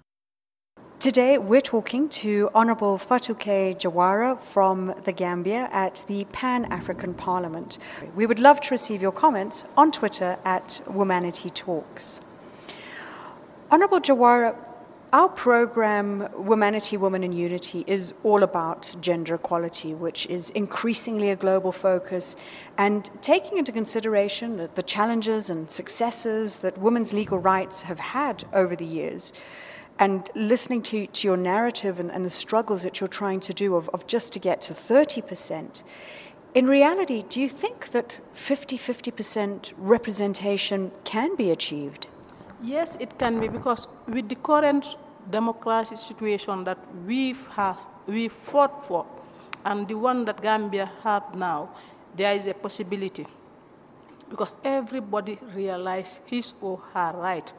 Today, 0.98 1.38
we're 1.38 1.62
talking 1.62 2.10
to 2.10 2.50
Honorable 2.56 2.98
Fatuke 2.98 3.80
Jawara 3.80 4.42
from 4.42 4.96
the 5.04 5.12
Gambia 5.12 5.70
at 5.72 6.04
the 6.08 6.26
Pan 6.26 6.66
African 6.66 7.14
Parliament. 7.14 7.78
We 8.16 8.26
would 8.26 8.40
love 8.40 8.62
to 8.62 8.72
receive 8.72 9.02
your 9.02 9.12
comments 9.12 9.66
on 9.78 9.92
Twitter 9.92 10.38
at 10.44 10.82
Womanity 10.86 11.54
Talks. 11.54 12.20
Honorable 13.70 14.00
Jawara, 14.00 14.56
our 15.14 15.28
program, 15.28 16.30
Womanity, 16.38 16.98
Women 16.98 17.24
in 17.24 17.34
Unity, 17.34 17.84
is 17.86 18.14
all 18.24 18.44
about 18.44 18.96
gender 19.02 19.36
equality, 19.36 19.94
which 19.94 20.26
is 20.28 20.52
increasingly 20.52 21.32
a 21.32 21.36
global 21.36 21.74
focus, 21.74 22.38
and 22.78 23.10
taking 23.22 23.58
into 23.58 23.74
consideration 23.74 24.70
the 24.74 24.84
challenges 24.84 25.50
and 25.50 25.70
successes 25.70 26.60
that 26.60 26.78
women's 26.78 27.12
legal 27.12 27.40
rights 27.40 27.82
have 27.82 28.00
had 28.00 28.46
over 28.54 28.76
the 28.76 28.86
years. 28.86 29.34
and 30.00 30.32
listening 30.34 30.82
to, 30.82 31.06
to 31.08 31.28
your 31.28 31.38
narrative 31.38 32.00
and, 32.00 32.10
and 32.12 32.26
the 32.26 32.30
struggles 32.30 32.82
that 32.82 33.00
you're 33.00 33.08
trying 33.08 33.40
to 33.40 33.54
do 33.54 33.76
of, 33.76 33.88
of 33.90 34.08
just 34.08 34.34
to 34.34 34.40
get 34.40 34.60
to 34.60 34.74
30%, 34.74 35.84
in 36.56 36.66
reality, 36.66 37.24
do 37.30 37.40
you 37.40 37.48
think 37.48 37.92
that 37.92 38.20
50 38.34 38.78
50% 38.78 39.74
representation 39.78 40.92
can 41.04 41.36
be 41.36 41.52
achieved? 41.52 42.08
Yes, 42.64 42.96
it 43.00 43.18
can 43.18 43.40
be 43.40 43.48
because 43.48 43.88
with 44.08 44.30
the 44.30 44.36
current 44.36 44.86
democratic 45.32 45.98
situation 45.98 46.64
that 46.64 46.78
we've 47.08 47.44
we 48.08 48.28
fought 48.28 48.86
for 48.88 49.06
and 49.66 49.88
the 49.88 49.96
one 49.96 50.26
that 50.26 50.42
Gambia 50.42 50.92
have 51.04 51.34
now, 51.34 51.70
there 52.16 52.36
is 52.36 52.46
a 52.46 52.54
possibility 52.54 53.26
because 54.30 54.58
everybody 54.64 55.40
realizes 55.56 56.20
his 56.26 56.54
or 56.62 56.78
her 56.94 57.12
right 57.16 57.52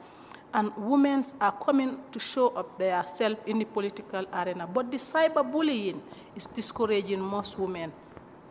and 0.55 0.71
women 0.77 1.25
are 1.41 1.53
coming 1.53 1.99
to 2.13 2.21
show 2.21 2.49
up 2.51 2.79
their 2.79 3.05
self 3.07 3.39
in 3.47 3.59
the 3.59 3.65
political 3.65 4.25
arena. 4.33 4.67
But 4.67 4.91
the 4.91 4.99
cyberbullying 4.99 5.99
is 6.37 6.47
discouraging 6.47 7.21
most 7.21 7.59
women. 7.59 7.93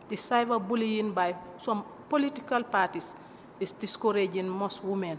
The 0.08 0.16
cyberbullying 0.16 1.14
by 1.14 1.34
some 1.62 1.84
political 2.08 2.62
parties 2.64 3.14
is 3.60 3.72
discouraging 3.72 4.48
most 4.48 4.82
women. 4.84 5.18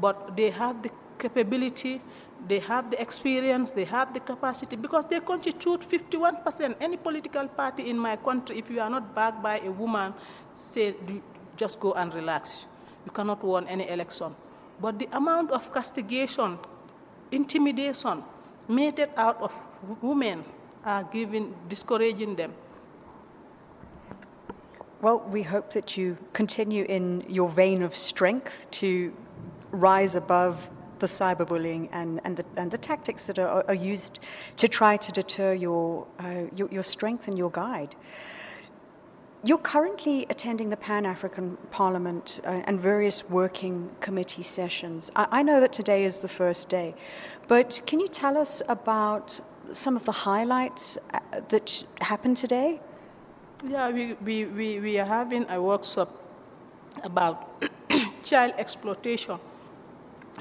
But 0.00 0.36
they 0.36 0.50
have 0.50 0.82
the 0.82 0.90
capability, 1.18 2.00
they 2.46 2.60
have 2.60 2.90
the 2.90 3.00
experience, 3.00 3.70
they 3.72 3.84
have 3.84 4.14
the 4.14 4.20
capacity, 4.20 4.76
because 4.76 5.04
they 5.06 5.20
constitute 5.20 5.80
51%. 5.80 6.76
Any 6.80 6.96
political 6.96 7.48
party 7.48 7.90
in 7.90 7.98
my 7.98 8.16
country, 8.16 8.58
if 8.58 8.70
you 8.70 8.80
are 8.80 8.90
not 8.90 9.14
backed 9.14 9.42
by 9.42 9.58
a 9.60 9.70
woman, 9.70 10.14
say, 10.54 10.94
just 11.56 11.80
go 11.80 11.92
and 11.94 12.14
relax. 12.14 12.66
You 13.04 13.12
cannot 13.12 13.42
win 13.42 13.66
any 13.68 13.88
election. 13.88 14.34
But 14.80 14.98
the 14.98 15.08
amount 15.12 15.50
of 15.50 15.72
castigation, 15.72 16.58
intimidation, 17.32 18.22
meted 18.68 19.10
out 19.16 19.40
of 19.42 19.52
women 20.02 20.44
are 20.84 21.02
giving, 21.04 21.54
discouraging 21.68 22.36
them. 22.36 22.52
Well, 25.00 25.20
we 25.30 25.42
hope 25.42 25.72
that 25.72 25.96
you 25.96 26.16
continue 26.32 26.84
in 26.84 27.24
your 27.28 27.48
vein 27.48 27.82
of 27.82 27.96
strength 27.96 28.68
to 28.72 29.12
rise 29.70 30.16
above 30.16 30.70
the 30.98 31.06
cyberbullying 31.06 31.88
and, 31.92 32.20
and, 32.24 32.36
the, 32.36 32.44
and 32.56 32.70
the 32.70 32.78
tactics 32.78 33.26
that 33.26 33.38
are, 33.38 33.64
are 33.68 33.74
used 33.74 34.18
to 34.56 34.68
try 34.68 34.96
to 34.96 35.12
deter 35.12 35.52
your, 35.52 36.06
uh, 36.18 36.42
your, 36.54 36.68
your 36.70 36.82
strength 36.82 37.28
and 37.28 37.38
your 37.38 37.50
guide. 37.50 37.94
You're 39.44 39.58
currently 39.58 40.26
attending 40.30 40.68
the 40.68 40.76
Pan 40.76 41.06
African 41.06 41.56
Parliament 41.70 42.40
uh, 42.44 42.62
and 42.64 42.80
various 42.80 43.28
working 43.30 43.88
committee 44.00 44.42
sessions. 44.42 45.12
I, 45.14 45.28
I, 45.30 45.42
know 45.44 45.60
that 45.60 45.72
today 45.72 46.04
is 46.04 46.20
the 46.20 46.28
first 46.28 46.68
day, 46.68 46.96
but 47.46 47.80
can 47.86 48.00
you 48.00 48.08
tell 48.08 48.36
us 48.36 48.62
about 48.68 49.40
some 49.70 49.94
of 49.94 50.04
the 50.04 50.12
highlights 50.12 50.98
uh, 51.14 51.20
that 51.50 51.84
happened 52.00 52.36
today? 52.36 52.80
Yeah, 53.64 53.90
we, 53.90 54.14
we, 54.14 54.44
we, 54.46 54.80
we 54.80 54.98
are 54.98 55.06
having 55.06 55.48
a 55.48 55.62
workshop 55.62 56.10
about 57.04 57.62
child 58.24 58.54
exploitation, 58.58 59.38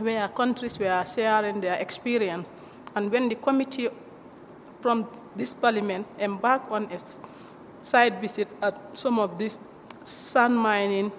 where 0.01 0.27
countries 0.29 0.77
were 0.79 1.03
sharing 1.05 1.62
their 1.62 1.75
experience. 1.75 2.51
And 2.95 3.12
when 3.12 3.29
the 3.29 3.36
committee 3.36 3.89
from 4.81 5.07
this 5.36 5.53
parliament 5.53 6.07
embarked 6.19 6.71
on 6.71 6.91
a 6.91 6.99
site 7.81 8.19
visit 8.21 8.47
at 8.62 8.79
some 8.93 9.19
of 9.19 9.38
these 9.38 9.57
sand 10.03 10.57
mining 10.57 11.12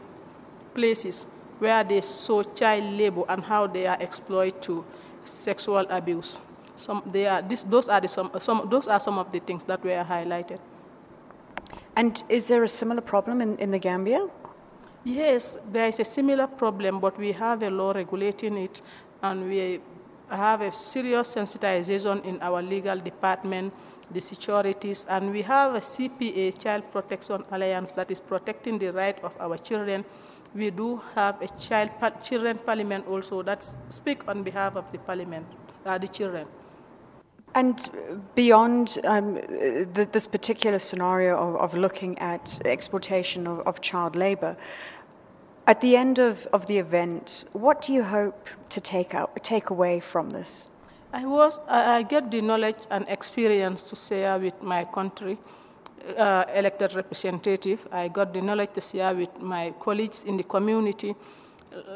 places 0.74 1.26
where 1.58 1.82
they 1.84 2.00
saw 2.00 2.42
child 2.42 2.84
labor 2.94 3.24
and 3.28 3.42
how 3.44 3.66
they 3.66 3.86
are 3.86 3.96
exploited 4.00 4.62
to 4.62 4.84
sexual 5.24 5.86
abuse. 5.90 6.40
Some, 6.76 7.02
they 7.12 7.26
are, 7.26 7.42
this, 7.42 7.64
those, 7.64 7.88
are 7.88 8.00
the, 8.00 8.08
some, 8.08 8.30
some, 8.40 8.68
those 8.70 8.86
are 8.86 9.00
some 9.00 9.18
of 9.18 9.32
the 9.32 9.40
things 9.40 9.64
that 9.64 9.82
were 9.84 10.04
highlighted. 10.04 10.60
And 11.96 12.22
is 12.28 12.46
there 12.46 12.62
a 12.62 12.68
similar 12.68 13.00
problem 13.00 13.40
in, 13.40 13.58
in 13.58 13.72
the 13.72 13.78
Gambia? 13.78 14.28
Yes, 15.08 15.56
there 15.72 15.88
is 15.88 16.00
a 16.00 16.04
similar 16.04 16.46
problem, 16.46 17.00
but 17.00 17.18
we 17.18 17.32
have 17.32 17.62
a 17.62 17.70
law 17.70 17.92
regulating 17.92 18.58
it, 18.58 18.82
and 19.22 19.48
we 19.48 19.80
have 20.28 20.60
a 20.60 20.70
serious 20.70 21.34
sensitization 21.34 22.22
in 22.26 22.38
our 22.42 22.60
legal 22.60 22.98
department 23.00 23.72
the 24.10 24.20
securities, 24.20 25.06
and 25.08 25.30
we 25.30 25.40
have 25.42 25.74
a 25.74 25.80
CPA, 25.80 26.58
Child 26.58 26.84
Protection 26.92 27.42
Alliance, 27.50 27.90
that 27.92 28.10
is 28.10 28.20
protecting 28.20 28.78
the 28.78 28.90
right 28.92 29.18
of 29.24 29.32
our 29.40 29.56
children. 29.56 30.04
We 30.54 30.70
do 30.70 31.00
have 31.14 31.40
a 31.40 31.48
child 31.58 31.90
children 32.22 32.58
parliament 32.58 33.06
also 33.06 33.42
that 33.42 33.64
speak 33.88 34.28
on 34.28 34.42
behalf 34.42 34.76
of 34.76 34.84
the 34.92 34.98
parliament, 34.98 35.46
uh, 35.86 35.96
the 35.96 36.08
children. 36.08 36.46
And 37.54 37.90
beyond 38.34 38.98
um, 39.04 39.34
this 39.94 40.26
particular 40.26 40.78
scenario 40.78 41.36
of, 41.36 41.56
of, 41.56 41.74
looking 41.74 42.18
at 42.18 42.60
exploitation 42.64 43.46
of, 43.46 43.66
of 43.66 43.80
child 43.80 44.16
labor, 44.16 44.56
at 45.68 45.82
the 45.82 45.96
end 45.96 46.18
of, 46.18 46.46
of 46.54 46.66
the 46.66 46.78
event, 46.78 47.44
what 47.52 47.82
do 47.82 47.92
you 47.92 48.02
hope 48.02 48.48
to 48.70 48.80
take, 48.80 49.14
out, 49.14 49.30
take 49.44 49.68
away 49.68 50.00
from 50.00 50.30
this? 50.30 50.70
I 51.12 51.26
was 51.26 51.60
I, 51.68 52.02
get 52.02 52.30
the 52.30 52.40
knowledge 52.40 52.76
and 52.90 53.06
experience 53.08 53.82
to 53.82 53.96
share 53.96 54.38
with 54.38 54.62
my 54.62 54.84
country 54.84 55.38
uh, 56.16 56.44
elected 56.54 56.94
representative. 56.94 57.86
I 57.92 58.08
got 58.08 58.32
the 58.32 58.40
knowledge 58.40 58.72
to 58.74 58.80
share 58.80 59.14
with 59.14 59.40
my 59.40 59.74
colleagues 59.78 60.24
in 60.24 60.38
the 60.38 60.42
community, 60.42 61.14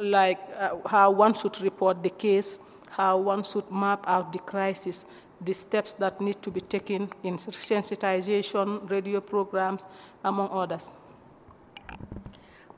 like 0.00 0.40
uh, 0.58 0.76
how 0.86 1.10
one 1.10 1.32
should 1.32 1.58
report 1.62 2.02
the 2.02 2.10
case, 2.10 2.60
how 2.90 3.16
one 3.16 3.42
should 3.42 3.70
map 3.70 4.04
out 4.06 4.32
the 4.34 4.38
crisis, 4.38 5.06
the 5.40 5.54
steps 5.54 5.94
that 5.94 6.20
need 6.20 6.42
to 6.42 6.50
be 6.50 6.60
taken 6.60 7.08
in 7.22 7.36
sensitization, 7.36 8.88
radio 8.90 9.20
programs, 9.20 9.86
among 10.24 10.50
others. 10.52 10.92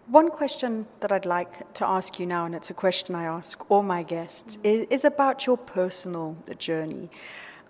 One 0.09 0.29
question 0.29 0.87
that 1.01 1.13
I'd 1.13 1.25
like 1.25 1.73
to 1.75 1.87
ask 1.87 2.21
you 2.21 2.27
now, 2.27 2.45
and 2.45 2.55
it's 2.55 2.69
a 2.69 2.75
question 2.75 3.15
I 3.15 3.25
ask 3.25 3.71
all 3.71 3.83
my 3.83 4.03
guests, 4.03 4.59
is, 4.63 4.87
is 4.91 5.05
about 5.07 5.47
your 5.47 5.57
personal 5.57 6.37
journey. 6.59 7.11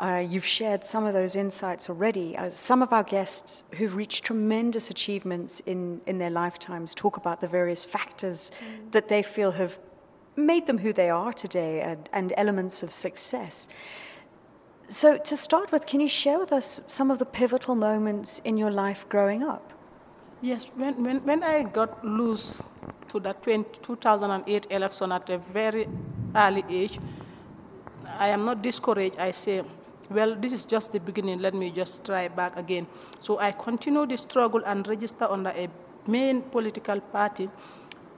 Uh, 0.00 0.24
you've 0.26 0.44
shared 0.44 0.84
some 0.84 1.06
of 1.06 1.14
those 1.14 1.36
insights 1.36 1.88
already. 1.88 2.36
Uh, 2.36 2.50
some 2.50 2.82
of 2.82 2.92
our 2.92 3.04
guests 3.04 3.62
who've 3.74 3.94
reached 3.94 4.24
tremendous 4.24 4.90
achievements 4.90 5.60
in, 5.66 6.00
in 6.06 6.18
their 6.18 6.30
lifetimes 6.30 6.92
talk 6.92 7.16
about 7.16 7.40
the 7.40 7.46
various 7.46 7.84
factors 7.84 8.50
mm. 8.50 8.90
that 8.90 9.06
they 9.06 9.22
feel 9.22 9.52
have 9.52 9.78
made 10.34 10.66
them 10.66 10.78
who 10.78 10.92
they 10.92 11.10
are 11.10 11.32
today 11.32 11.82
and, 11.82 12.08
and 12.12 12.32
elements 12.36 12.82
of 12.82 12.90
success. 12.90 13.68
So, 14.88 15.16
to 15.18 15.36
start 15.36 15.70
with, 15.70 15.86
can 15.86 16.00
you 16.00 16.08
share 16.08 16.40
with 16.40 16.52
us 16.52 16.80
some 16.88 17.12
of 17.12 17.20
the 17.20 17.24
pivotal 17.24 17.76
moments 17.76 18.40
in 18.44 18.58
your 18.58 18.72
life 18.72 19.08
growing 19.08 19.44
up? 19.44 19.72
Yes, 20.44 20.66
when, 20.76 21.02
when, 21.02 21.24
when 21.24 21.42
I 21.42 21.62
got 21.62 22.04
loose 22.04 22.62
to 23.08 23.18
the 23.18 23.32
20, 23.32 23.78
2008 23.80 24.66
election 24.68 25.10
at 25.10 25.30
a 25.30 25.38
very 25.38 25.88
early 26.36 26.62
age, 26.68 27.00
I 28.18 28.28
am 28.28 28.44
not 28.44 28.60
discouraged. 28.60 29.16
I 29.18 29.30
say, 29.30 29.62
well, 30.10 30.34
this 30.34 30.52
is 30.52 30.66
just 30.66 30.92
the 30.92 31.00
beginning. 31.00 31.38
Let 31.38 31.54
me 31.54 31.70
just 31.70 32.04
try 32.04 32.28
back 32.28 32.58
again. 32.58 32.86
So 33.22 33.38
I 33.38 33.52
continue 33.52 34.04
the 34.04 34.18
struggle 34.18 34.60
and 34.66 34.86
register 34.86 35.24
under 35.24 35.48
a 35.48 35.66
main 36.06 36.42
political 36.42 37.00
party. 37.00 37.48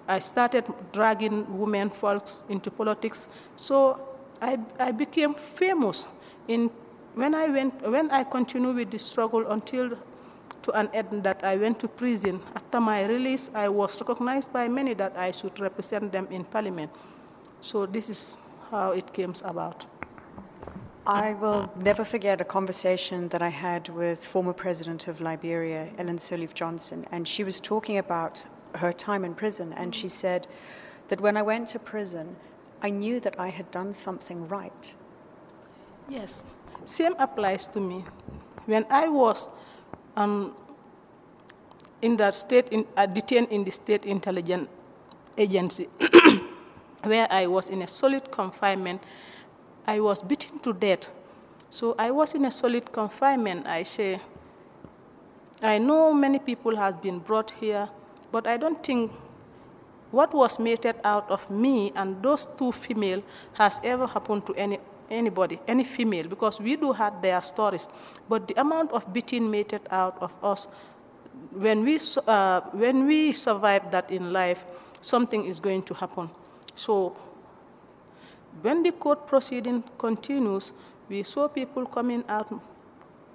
I 0.08 0.18
started 0.18 0.64
dragging 0.92 1.56
women 1.56 1.90
folks 1.90 2.44
into 2.48 2.72
politics. 2.72 3.28
So 3.54 4.00
I, 4.42 4.58
I 4.80 4.90
became 4.90 5.34
famous 5.34 6.08
in 6.48 6.70
when 7.14 7.36
I 7.36 7.46
went 7.46 7.88
when 7.88 8.10
I 8.10 8.24
continued 8.24 8.74
with 8.74 8.90
the 8.90 8.98
struggle 8.98 9.48
until 9.52 9.96
to 10.66 10.72
an 10.72 10.90
end 10.92 11.22
that 11.22 11.44
I 11.44 11.56
went 11.56 11.78
to 11.78 11.88
prison. 11.88 12.40
After 12.54 12.80
my 12.80 13.04
release, 13.06 13.50
I 13.54 13.68
was 13.68 14.00
recognized 14.00 14.52
by 14.52 14.66
many 14.68 14.94
that 14.94 15.16
I 15.16 15.30
should 15.30 15.58
represent 15.60 16.10
them 16.12 16.26
in 16.30 16.44
parliament. 16.44 16.90
So 17.60 17.86
this 17.86 18.10
is 18.10 18.36
how 18.70 18.90
it 18.90 19.12
came 19.12 19.32
about. 19.44 19.86
I 21.06 21.34
will 21.34 21.70
never 21.76 22.04
forget 22.04 22.40
a 22.40 22.44
conversation 22.44 23.28
that 23.28 23.42
I 23.42 23.48
had 23.48 23.88
with 23.90 24.26
former 24.26 24.52
president 24.52 25.06
of 25.06 25.20
Liberia, 25.20 25.88
Ellen 25.98 26.18
Sirleaf 26.18 26.52
Johnson, 26.52 27.06
and 27.12 27.28
she 27.28 27.44
was 27.44 27.60
talking 27.60 27.98
about 27.98 28.44
her 28.74 28.92
time 28.92 29.24
in 29.24 29.32
prison, 29.34 29.72
and 29.74 29.94
she 29.94 30.08
said 30.08 30.48
that 31.06 31.20
when 31.20 31.36
I 31.36 31.42
went 31.42 31.68
to 31.68 31.78
prison, 31.78 32.34
I 32.82 32.90
knew 32.90 33.20
that 33.20 33.38
I 33.38 33.50
had 33.50 33.70
done 33.70 33.94
something 33.94 34.48
right. 34.48 34.94
Yes, 36.08 36.44
same 36.84 37.14
applies 37.20 37.68
to 37.68 37.80
me. 37.80 38.04
When 38.66 38.84
I 38.90 39.06
was 39.08 39.48
um, 40.16 40.54
in 42.02 42.16
that 42.16 42.34
state, 42.34 42.68
in, 42.70 42.84
uh, 42.96 43.06
detained 43.06 43.48
in 43.50 43.64
the 43.64 43.70
state 43.70 44.04
intelligence 44.04 44.68
agency, 45.38 45.88
where 47.02 47.30
I 47.30 47.46
was 47.46 47.70
in 47.70 47.82
a 47.82 47.88
solid 47.88 48.30
confinement. 48.30 49.02
I 49.86 50.00
was 50.00 50.22
beaten 50.22 50.58
to 50.60 50.72
death. 50.72 51.08
So 51.70 51.94
I 51.98 52.10
was 52.10 52.34
in 52.34 52.44
a 52.44 52.50
solid 52.50 52.92
confinement. 52.92 53.66
I 53.66 53.82
say, 53.82 54.20
I 55.62 55.78
know 55.78 56.12
many 56.12 56.38
people 56.38 56.76
has 56.76 56.96
been 56.96 57.18
brought 57.18 57.50
here, 57.52 57.88
but 58.32 58.46
I 58.46 58.56
don't 58.56 58.82
think 58.84 59.12
what 60.10 60.32
was 60.32 60.58
meted 60.58 60.96
out 61.04 61.30
of 61.30 61.48
me 61.50 61.92
and 61.96 62.22
those 62.22 62.46
two 62.58 62.72
female 62.72 63.22
has 63.54 63.80
ever 63.84 64.06
happened 64.06 64.46
to 64.46 64.54
any 64.54 64.78
anybody, 65.10 65.60
any 65.66 65.84
female, 65.84 66.28
because 66.28 66.60
we 66.60 66.76
do 66.76 66.92
have 66.92 67.20
their 67.22 67.40
stories. 67.42 67.88
But 68.28 68.48
the 68.48 68.60
amount 68.60 68.92
of 68.92 69.12
beating 69.12 69.50
meted 69.50 69.82
out 69.90 70.16
of 70.20 70.32
us, 70.42 70.68
when 71.52 71.84
we, 71.84 71.98
uh, 72.26 72.60
when 72.72 73.06
we 73.06 73.32
survive 73.32 73.90
that 73.90 74.10
in 74.10 74.32
life, 74.32 74.64
something 75.00 75.44
is 75.44 75.60
going 75.60 75.82
to 75.82 75.94
happen. 75.94 76.30
So 76.74 77.16
when 78.62 78.82
the 78.82 78.92
court 78.92 79.26
proceeding 79.26 79.84
continues, 79.98 80.72
we 81.08 81.22
saw 81.22 81.48
people 81.48 81.86
coming 81.86 82.24
out 82.28 82.52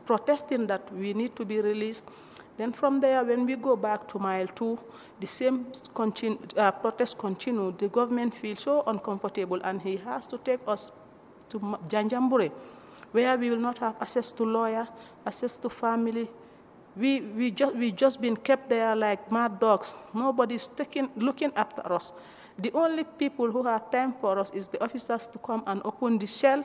protesting 0.05 0.67
that 0.67 0.91
we 0.93 1.13
need 1.13 1.35
to 1.35 1.45
be 1.45 1.61
released. 1.61 2.05
Then 2.57 2.73
from 2.73 2.99
there, 2.99 3.23
when 3.23 3.45
we 3.45 3.55
go 3.55 3.75
back 3.75 4.07
to 4.09 4.19
mile 4.19 4.47
two, 4.47 4.77
the 5.19 5.27
same 5.27 5.67
continue, 5.93 6.39
uh, 6.57 6.71
protest 6.71 7.17
continued. 7.17 7.79
The 7.79 7.87
government 7.87 8.33
feels 8.33 8.61
so 8.61 8.83
uncomfortable, 8.87 9.61
and 9.63 9.81
he 9.81 9.97
has 9.97 10.27
to 10.27 10.37
take 10.39 10.59
us 10.67 10.91
to 11.51 11.59
Janjanbureh, 11.87 12.51
where 13.11 13.37
we 13.37 13.49
will 13.49 13.59
not 13.59 13.77
have 13.77 13.95
access 14.01 14.31
to 14.31 14.43
lawyer, 14.43 14.87
access 15.25 15.57
to 15.57 15.69
family. 15.69 16.29
We, 16.95 17.21
we, 17.21 17.51
just, 17.51 17.75
we 17.75 17.91
just 17.91 18.19
been 18.19 18.35
kept 18.35 18.69
there 18.69 18.95
like 18.95 19.31
mad 19.31 19.59
dogs. 19.59 19.95
Nobody's 20.13 20.67
taking, 20.67 21.09
looking 21.15 21.51
after 21.55 21.81
us. 21.93 22.11
The 22.59 22.71
only 22.73 23.03
people 23.03 23.49
who 23.49 23.63
have 23.63 23.91
time 23.91 24.13
for 24.19 24.37
us 24.37 24.51
is 24.53 24.67
the 24.67 24.83
officers 24.83 25.27
to 25.27 25.39
come 25.39 25.63
and 25.67 25.81
open 25.85 26.19
the 26.19 26.27
shell. 26.27 26.63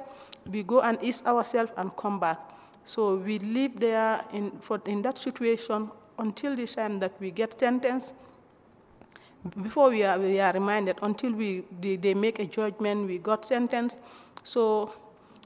We 0.51 0.63
go 0.63 0.81
and 0.81 0.99
ease 1.03 1.23
ourselves 1.25 1.71
and 1.77 1.95
come 1.97 2.19
back. 2.19 2.41
So 2.85 3.17
we 3.17 3.39
live 3.39 3.79
there 3.79 4.25
in, 4.33 4.53
for, 4.61 4.81
in 4.87 5.03
that 5.03 5.19
situation 5.19 5.91
until 6.19 6.57
the 6.57 6.67
time 6.67 6.99
that 7.01 7.13
we 7.21 7.31
get 7.31 7.59
sentenced. 7.59 8.15
Before 9.63 9.91
we 9.91 10.03
are, 10.03 10.19
we 10.19 10.41
are 10.41 10.53
reminded, 10.53 10.99
until 11.03 11.33
we, 11.33 11.63
they, 11.81 11.97
they 11.97 12.15
make 12.15 12.41
a 12.41 12.47
judgment, 12.47 13.07
we 13.07 13.19
got 13.19 13.45
sentenced. 13.45 14.01
So 14.47 14.95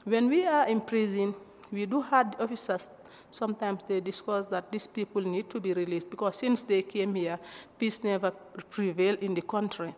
when 0.03 0.29
we 0.29 0.45
are 0.45 0.67
in 0.67 0.79
prison, 0.79 1.33
we 1.71 1.87
do 1.87 2.01
have 2.01 2.35
officers 2.39 2.89
sometimes 3.31 3.81
they 3.87 3.99
discuss 3.99 4.45
that 4.47 4.71
these 4.71 4.87
people 4.87 5.21
need 5.21 5.49
to 5.49 5.59
be 5.59 5.73
released 5.73 6.09
because 6.09 6.35
since 6.35 6.63
they 6.63 6.81
came 6.81 7.15
here, 7.15 7.39
peace 7.79 8.03
never 8.03 8.31
prevailed 8.69 9.19
in 9.19 9.33
the 9.33 9.41
country. 9.41 9.95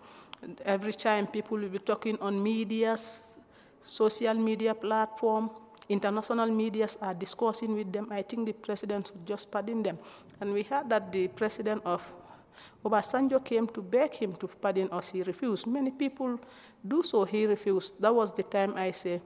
Every 0.64 0.94
time 0.94 1.28
people 1.28 1.58
will 1.58 1.70
be 1.70 1.80
talking 1.80 2.18
on 2.20 2.42
media, 2.42 2.96
social 3.82 4.34
media 4.36 4.74
platform, 4.74 5.50
international 5.90 6.48
medias 6.48 6.98
are 7.02 7.14
discussing 7.14 7.76
with 7.76 7.92
them. 7.92 8.08
I 8.12 8.22
think 8.22 8.46
the 8.46 8.54
president 8.54 9.12
would 9.14 9.26
just 9.26 9.52
pardon 9.52 9.84
them. 9.84 9.98
And 10.40 10.54
we 10.54 10.64
heard 10.64 10.90
that 10.90 11.12
the 11.12 11.28
president 11.28 11.82
of 11.86 12.02
Obasanjo 12.84 13.44
came 13.44 13.68
to 13.68 13.82
beg 13.82 14.14
him 14.16 14.34
to 14.34 14.48
pardon 14.48 14.90
us. 14.92 15.10
He 15.10 15.24
refused. 15.24 15.68
Many 15.68 15.92
people 15.92 16.40
do 16.86 17.04
so. 17.04 17.24
He 17.24 17.46
refused. 17.46 18.02
That 18.02 18.14
was 18.14 18.34
the 18.34 18.44
time 18.44 18.76
I 18.76 18.92
say, 18.92 19.22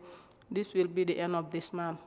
this 0.51 0.73
will 0.73 0.87
be 0.87 1.03
the 1.03 1.19
end 1.19 1.35
of 1.35 1.51
this 1.51 1.73
man. 1.73 1.97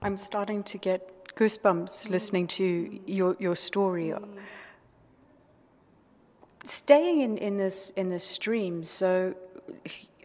I'm 0.00 0.16
starting 0.16 0.62
to 0.64 0.78
get 0.78 1.34
goosebumps 1.34 2.08
listening 2.08 2.46
to 2.46 3.00
your, 3.06 3.36
your 3.40 3.56
story. 3.56 4.10
Mm 4.10 4.38
staying 6.64 7.20
in, 7.20 7.36
in 7.38 7.56
this 7.56 7.90
in 7.96 8.08
this 8.08 8.24
stream, 8.24 8.84
so 8.84 9.34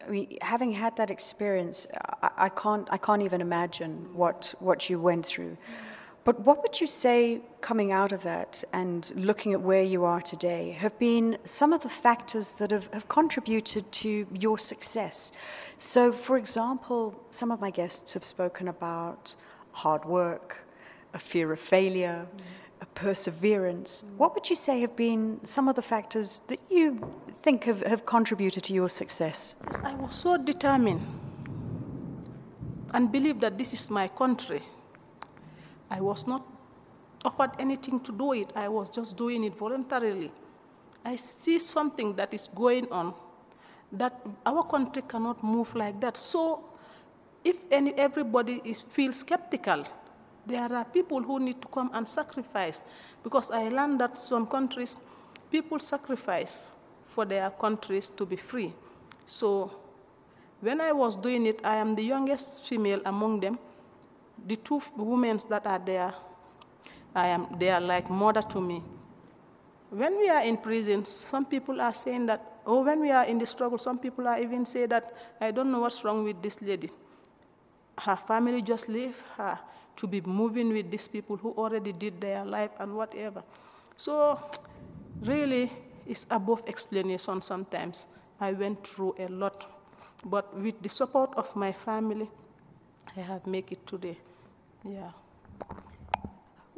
I 0.06 0.10
mean, 0.10 0.38
having 0.42 0.72
had 0.72 0.96
that 0.96 1.12
experience, 1.12 1.88
I, 2.24 2.30
I, 2.38 2.50
can't 2.50 2.88
I 2.92 2.98
can't 2.98 3.22
even 3.22 3.42
imagine 3.42 4.10
what 4.14 4.54
what 4.60 4.90
you 4.90 5.00
went 5.00 5.26
through. 5.26 5.58
But 6.24 6.42
what 6.42 6.62
would 6.62 6.80
you 6.82 6.88
say 6.88 7.42
coming 7.62 7.92
out 7.92 8.12
of 8.12 8.24
that 8.24 8.64
and 8.74 9.12
looking 9.16 9.54
at 9.54 9.62
where 9.62 9.84
you 9.84 10.06
are 10.06 10.22
today 10.22 10.72
have 10.72 10.98
been 11.00 11.38
some 11.46 11.74
of 11.74 11.82
the 11.82 11.90
factors 11.90 12.54
that 12.56 12.72
have, 12.72 12.88
have 12.94 13.08
contributed 13.08 13.92
to 13.92 14.28
your 14.34 14.58
success? 14.58 15.32
So, 15.78 16.12
for 16.12 16.38
example, 16.38 17.20
some 17.30 17.52
of 17.52 17.62
my 17.62 17.72
guests 17.72 18.14
have 18.14 18.24
spoken 18.24 18.68
about 18.68 19.34
hard 19.72 20.06
work, 20.06 20.58
a 21.14 21.20
fear 21.20 21.52
of 21.52 21.60
failure. 21.60 22.28
Mm 22.36 22.42
a 22.82 22.86
perseverance. 22.86 24.04
What 24.18 24.36
would 24.36 24.50
you 24.50 24.56
say 24.56 24.82
have 24.82 24.96
been 24.96 25.40
some 25.44 25.68
of 25.68 25.76
the 25.76 25.82
factors 25.82 26.42
that 26.48 26.60
you 26.70 27.00
think 27.42 27.66
have, 27.66 27.82
have 27.82 28.06
contributed 28.06 28.64
to 28.64 28.74
your 28.74 28.90
success? 28.90 29.56
I 29.84 29.94
was 29.96 30.16
so 30.16 30.38
determined 30.38 31.06
and 32.94 33.12
believed 33.12 33.42
that 33.42 33.58
this 33.58 33.74
is 33.74 33.90
my 33.90 34.08
country. 34.08 34.62
I 35.90 36.02
was 36.02 36.28
not 36.28 36.46
offered 37.26 37.52
anything 37.60 38.00
to 38.02 38.12
do 38.12 38.34
it, 38.34 38.52
I 38.56 38.68
was 38.70 38.90
just 38.90 39.18
doing 39.18 39.44
it 39.44 39.56
voluntarily. 39.56 40.32
I 41.04 41.16
see 41.16 41.60
something 41.60 42.16
that 42.16 42.34
is 42.34 42.48
going 42.48 42.92
on 42.92 43.14
that 43.92 44.22
our 44.46 44.64
country 44.64 45.02
cannot 45.08 45.44
move 45.44 45.74
like 45.76 46.00
that. 46.02 46.16
So, 46.16 46.64
if 47.44 47.58
any, 47.72 47.94
everybody 47.96 48.62
is, 48.64 48.82
feels 48.82 49.18
skeptical, 49.20 49.86
there 50.46 50.72
are 50.74 50.86
people 50.86 51.22
who 51.22 51.40
need 51.40 51.62
to 51.62 51.68
come 51.68 51.92
and 51.94 52.08
sacrifice 52.08 52.84
because 53.24 53.52
I 53.52 53.70
learned 53.70 54.00
that 54.02 54.18
some 54.18 54.48
countries, 54.48 54.98
people 55.52 55.80
sacrifice 55.80 56.72
for 57.08 57.26
their 57.26 57.50
countries 57.50 58.12
to 58.12 58.26
be 58.26 58.36
free. 58.36 58.74
So 59.26 59.72
when 60.62 60.82
I 60.82 60.92
was 60.92 61.16
doing 61.16 61.46
it, 61.46 61.62
I 61.64 61.76
am 61.76 61.96
the 61.96 62.04
youngest 62.04 62.66
female 62.66 63.02
among 63.06 63.40
them. 63.40 63.60
The 64.48 64.56
two 64.56 64.82
women 64.98 65.40
that 65.50 65.66
are 65.68 65.80
there, 65.80 66.14
I 67.16 67.28
am, 67.28 67.48
they 67.60 67.70
are 67.70 67.82
like 67.82 68.10
mother 68.10 68.42
to 68.42 68.62
me. 68.62 68.84
When 69.90 70.18
we 70.20 70.30
are 70.30 70.42
in 70.42 70.58
prison, 70.58 71.06
some 71.06 71.46
people 71.46 71.82
are 71.82 71.94
saying 71.94 72.28
that, 72.28 72.62
or 72.66 72.84
when 72.84 73.00
we 73.00 73.12
are 73.12 73.26
in 73.26 73.40
the 73.40 73.46
struggle, 73.46 73.78
some 73.78 73.98
people 73.98 74.28
are 74.28 74.40
even 74.40 74.66
say 74.66 74.86
that, 74.86 75.14
I 75.42 75.52
don't 75.52 75.72
know 75.72 75.80
what's 75.80 76.04
wrong 76.04 76.24
with 76.24 76.42
this 76.42 76.62
lady. 76.62 76.92
Her 77.98 78.16
family 78.16 78.62
just 78.62 78.88
leave 78.88 79.16
her 79.36 79.60
to 79.96 80.08
be 80.08 80.22
moving 80.22 80.70
with 80.70 80.90
these 80.92 81.08
people 81.08 81.38
who 81.38 81.52
already 81.58 81.92
did 81.92 82.22
their 82.22 82.46
life 82.46 82.72
and 82.80 82.96
whatever. 82.96 83.44
So, 83.98 84.40
really, 85.22 85.72
it's 86.08 86.26
above 86.30 86.64
explanation 86.68 87.42
sometimes. 87.42 88.06
I 88.40 88.54
went 88.54 88.88
through 88.88 89.16
a 89.20 89.28
lot, 89.28 89.66
but 90.24 90.56
with 90.58 90.82
the 90.82 90.90
support 90.90 91.34
of 91.36 91.54
my 91.56 91.72
family, 91.72 92.30
I 93.18 93.22
have 93.22 93.46
made 93.48 93.72
it 93.72 93.86
today. 93.86 94.18
Yeah. 94.88 95.12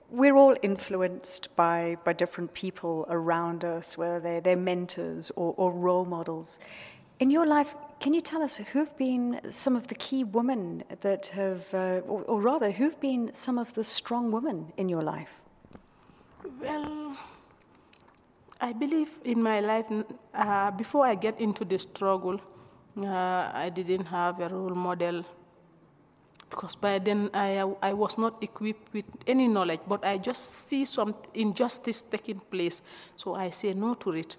We're 0.09 0.35
all 0.35 0.57
influenced 0.61 1.55
by, 1.55 1.97
by 2.03 2.13
different 2.13 2.53
people 2.53 3.05
around 3.09 3.63
us, 3.63 3.97
whether 3.97 4.19
they're, 4.19 4.41
they're 4.41 4.55
mentors 4.57 5.31
or, 5.35 5.53
or 5.57 5.71
role 5.71 6.05
models. 6.05 6.59
In 7.19 7.29
your 7.29 7.45
life, 7.45 7.75
can 7.99 8.13
you 8.13 8.19
tell 8.19 8.41
us 8.41 8.57
who've 8.57 8.97
been 8.97 9.39
some 9.51 9.75
of 9.75 9.87
the 9.87 9.95
key 9.95 10.23
women 10.23 10.83
that 11.01 11.27
have, 11.27 11.71
uh, 11.73 12.01
or, 12.07 12.23
or, 12.23 12.41
rather, 12.41 12.71
who've 12.71 12.99
been 12.99 13.31
some 13.33 13.57
of 13.57 13.71
the 13.73 13.83
strong 13.83 14.31
women 14.31 14.73
in 14.77 14.89
your 14.89 15.03
life? 15.03 15.29
Well, 16.59 17.15
I 18.59 18.73
believe 18.73 19.09
in 19.23 19.41
my 19.41 19.59
life, 19.59 19.85
uh, 20.33 20.71
before 20.71 21.05
I 21.05 21.15
get 21.15 21.39
into 21.39 21.63
the 21.63 21.77
struggle, 21.77 22.41
uh, 22.97 23.05
I 23.53 23.71
didn't 23.73 24.07
have 24.07 24.41
a 24.41 24.49
role 24.49 24.75
model 24.75 25.23
because 26.51 26.75
by 26.75 26.99
then 26.99 27.29
I, 27.33 27.63
I 27.81 27.93
was 27.93 28.17
not 28.17 28.43
equipped 28.43 28.93
with 28.93 29.05
any 29.25 29.47
knowledge, 29.47 29.79
but 29.87 30.05
I 30.05 30.17
just 30.17 30.67
see 30.67 30.85
some 30.85 31.15
injustice 31.33 32.03
taking 32.03 32.39
place, 32.51 32.83
so 33.15 33.33
I 33.33 33.49
say 33.49 33.73
no 33.73 33.95
to 33.95 34.11
it. 34.11 34.37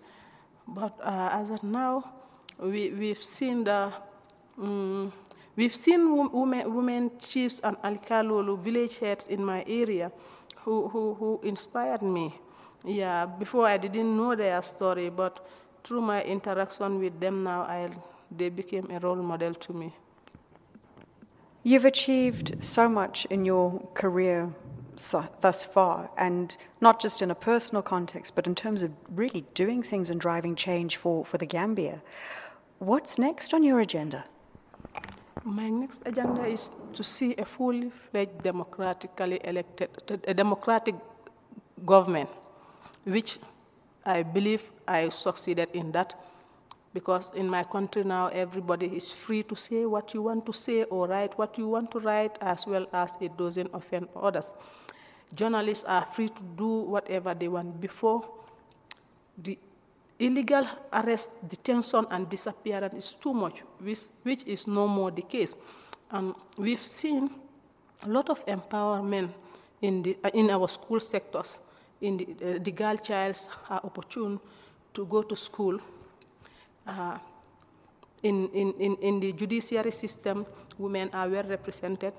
But 0.69 0.97
uh, 1.03 1.31
as 1.33 1.51
of 1.51 1.65
now, 1.65 2.05
we, 2.59 2.91
we've 2.91 3.25
seen 3.25 3.65
the 3.65 3.93
um, 4.59 5.13
we've 5.57 5.75
seen 5.75 6.31
women, 6.33 6.75
women 6.75 7.11
chiefs 7.19 7.61
and 7.65 7.77
alkalolo 7.79 8.59
village 8.63 8.99
heads 8.99 9.29
in 9.29 9.45
my 9.45 9.65
area 9.67 10.13
who, 10.59 10.89
who, 10.89 11.15
who 11.15 11.41
inspired 11.43 12.03
me. 12.03 12.39
Yeah, 12.85 13.27
before 13.27 13.67
I 13.67 13.79
didn't 13.79 14.17
know 14.17 14.35
their 14.37 14.61
story, 14.63 15.09
but 15.09 15.47
through 15.83 16.03
my 16.03 16.23
interaction 16.23 16.99
with 16.99 17.19
them 17.19 17.45
now, 17.45 17.63
I, 17.63 17.91
they 18.31 18.49
became 18.49 18.91
a 18.91 18.99
role 18.99 19.17
model 19.17 19.55
to 19.55 19.73
me. 19.73 19.95
You've 21.65 21.85
achieved 21.85 22.57
so 22.61 22.89
much 22.89 23.25
in 23.27 23.45
your 23.45 23.81
career 23.95 24.53
so, 24.97 25.27
thus 25.41 25.65
far, 25.65 26.11
and 26.19 26.57
not 26.81 27.01
just 27.01 27.23
in 27.23 27.31
a 27.31 27.35
personal 27.35 27.83
context, 27.83 28.35
but 28.35 28.47
in 28.47 28.55
terms 28.55 28.83
of 28.83 28.91
really 29.11 29.45
doing 29.55 29.83
things 29.83 30.11
and 30.11 30.21
driving 30.21 30.55
change 30.55 30.97
for, 30.97 31.25
for 31.25 31.39
the 31.39 31.47
Gambia. 31.47 32.03
What's 32.79 33.19
next 33.19 33.55
on 33.55 33.63
your 33.63 33.81
agenda? 33.81 34.25
My 35.45 35.69
next 35.71 36.03
agenda 36.05 36.45
is 36.45 36.71
to 36.93 37.03
see 37.03 37.35
a 37.37 37.45
fully 37.45 37.91
fledged 38.11 38.43
democratically 38.43 39.41
elected, 39.45 39.91
a 40.27 40.35
democratic 40.35 40.95
government, 41.87 42.29
which 43.05 43.39
I 44.05 44.23
believe 44.23 44.63
I 44.87 45.09
succeeded 45.09 45.69
in 45.73 45.93
that 45.93 46.15
because 46.95 47.33
in 47.35 47.49
my 47.49 47.65
country 47.65 48.05
now 48.05 48.27
everybody 48.29 48.87
is 48.87 49.11
free 49.11 49.43
to 49.45 49.57
say 49.57 49.85
what 49.87 50.13
you 50.15 50.23
want 50.23 50.45
to 50.47 50.53
say 50.53 50.85
or 50.85 51.09
write 51.09 51.37
what 51.39 51.57
you 51.59 51.69
want 51.69 51.91
to 51.91 52.01
write 52.01 52.37
as 52.41 52.67
well 52.67 52.87
as 52.93 53.17
it 53.21 53.37
doesn't 53.37 53.71
offend 53.73 54.09
others. 54.15 54.53
Journalists 55.35 55.85
are 55.85 56.07
free 56.13 56.29
to 56.29 56.43
do 56.57 56.69
whatever 56.83 57.33
they 57.35 57.49
want. 57.49 57.81
Before, 57.81 58.29
the 59.43 59.59
illegal 60.19 60.67
arrest, 60.93 61.31
detention, 61.49 62.07
and 62.11 62.29
disappearance 62.29 62.95
is 62.95 63.13
too 63.13 63.33
much, 63.33 63.63
which, 63.81 64.01
which 64.23 64.45
is 64.45 64.67
no 64.67 64.87
more 64.87 65.11
the 65.11 65.23
case. 65.23 65.57
And 66.11 66.35
we've 66.59 66.85
seen 66.85 67.31
a 68.03 68.09
lot 68.09 68.29
of 68.29 68.45
empowerment 68.47 69.31
in, 69.81 70.03
the, 70.03 70.17
uh, 70.23 70.31
in 70.35 70.51
our 70.51 70.69
school 70.69 71.01
sectors. 71.01 71.59
In 72.01 72.17
the, 72.19 72.27
uh, 72.57 72.59
the 72.63 72.71
girl 72.71 72.97
childs 72.97 73.49
are 73.71 73.81
opportune 73.83 74.39
to 74.95 75.07
go 75.07 75.23
to 75.23 75.35
school. 75.35 75.81
Uh, 76.87 77.19
in, 78.23 78.49
in, 78.51 78.73
in, 78.79 78.97
in 78.97 79.21
the 79.21 79.33
judiciary 79.33 79.91
system, 79.91 80.47
women 80.79 81.11
are 81.13 81.29
well 81.29 81.45
represented. 81.45 82.13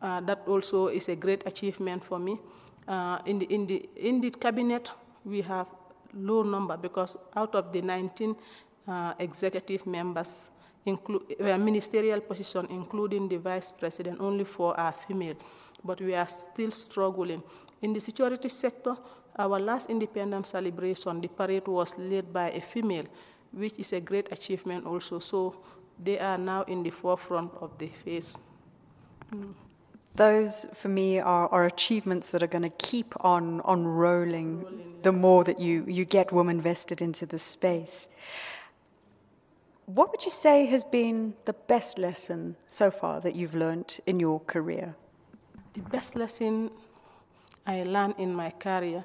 Uh, 0.00 0.20
that 0.20 0.42
also 0.46 0.88
is 0.88 1.08
a 1.08 1.16
great 1.16 1.46
achievement 1.46 2.02
for 2.04 2.18
me. 2.18 2.38
Uh, 2.88 3.18
in, 3.26 3.38
the, 3.38 3.46
in, 3.46 3.66
the, 3.66 3.88
in 3.96 4.20
the 4.20 4.30
cabinet, 4.30 4.90
we 5.24 5.42
have 5.42 5.66
low 6.14 6.42
number 6.42 6.76
because 6.76 7.16
out 7.36 7.54
of 7.54 7.72
the 7.72 7.82
19 7.82 8.34
uh, 8.88 9.12
executive 9.18 9.86
members, 9.86 10.48
include, 10.86 11.22
uh, 11.40 11.58
ministerial 11.58 12.20
position, 12.20 12.66
including 12.70 13.28
the 13.28 13.36
vice 13.36 13.70
president, 13.70 14.20
only 14.20 14.44
four 14.44 14.78
are 14.78 14.92
female. 15.06 15.34
But 15.84 16.00
we 16.00 16.14
are 16.14 16.26
still 16.26 16.72
struggling. 16.72 17.42
In 17.82 17.92
the 17.92 18.00
security 18.00 18.48
sector, 18.48 18.96
our 19.36 19.58
last 19.60 19.90
independence 19.90 20.50
celebration, 20.50 21.20
the 21.20 21.28
parade 21.28 21.68
was 21.68 21.96
led 21.98 22.32
by 22.32 22.50
a 22.50 22.60
female, 22.60 23.04
which 23.52 23.78
is 23.78 23.92
a 23.92 24.00
great 24.00 24.30
achievement 24.32 24.86
also. 24.86 25.18
So 25.18 25.56
they 26.02 26.18
are 26.18 26.38
now 26.38 26.62
in 26.62 26.82
the 26.82 26.90
forefront 26.90 27.52
of 27.60 27.76
the 27.78 27.88
face. 27.88 28.38
Mm. 29.34 29.54
Those, 30.16 30.66
for 30.74 30.88
me, 30.88 31.20
are, 31.20 31.48
are 31.48 31.66
achievements 31.66 32.30
that 32.30 32.42
are 32.42 32.48
going 32.48 32.62
to 32.62 32.76
keep 32.78 33.14
on, 33.24 33.60
on 33.62 33.86
rolling, 33.86 34.62
rolling 34.62 34.94
the 35.02 35.12
more 35.12 35.44
that 35.44 35.60
you, 35.60 35.84
you 35.86 36.04
get 36.04 36.32
women 36.32 36.60
vested 36.60 37.00
into 37.00 37.26
the 37.26 37.38
space. 37.38 38.08
What 39.86 40.10
would 40.10 40.24
you 40.24 40.30
say 40.30 40.66
has 40.66 40.84
been 40.84 41.34
the 41.44 41.52
best 41.52 41.98
lesson 41.98 42.56
so 42.66 42.90
far 42.90 43.20
that 43.20 43.34
you've 43.34 43.54
learned 43.54 43.98
in 44.06 44.20
your 44.20 44.40
career? 44.40 44.94
The 45.74 45.80
best 45.80 46.16
lesson 46.16 46.70
I 47.66 47.84
learned 47.84 48.14
in 48.18 48.34
my 48.34 48.50
career 48.50 49.04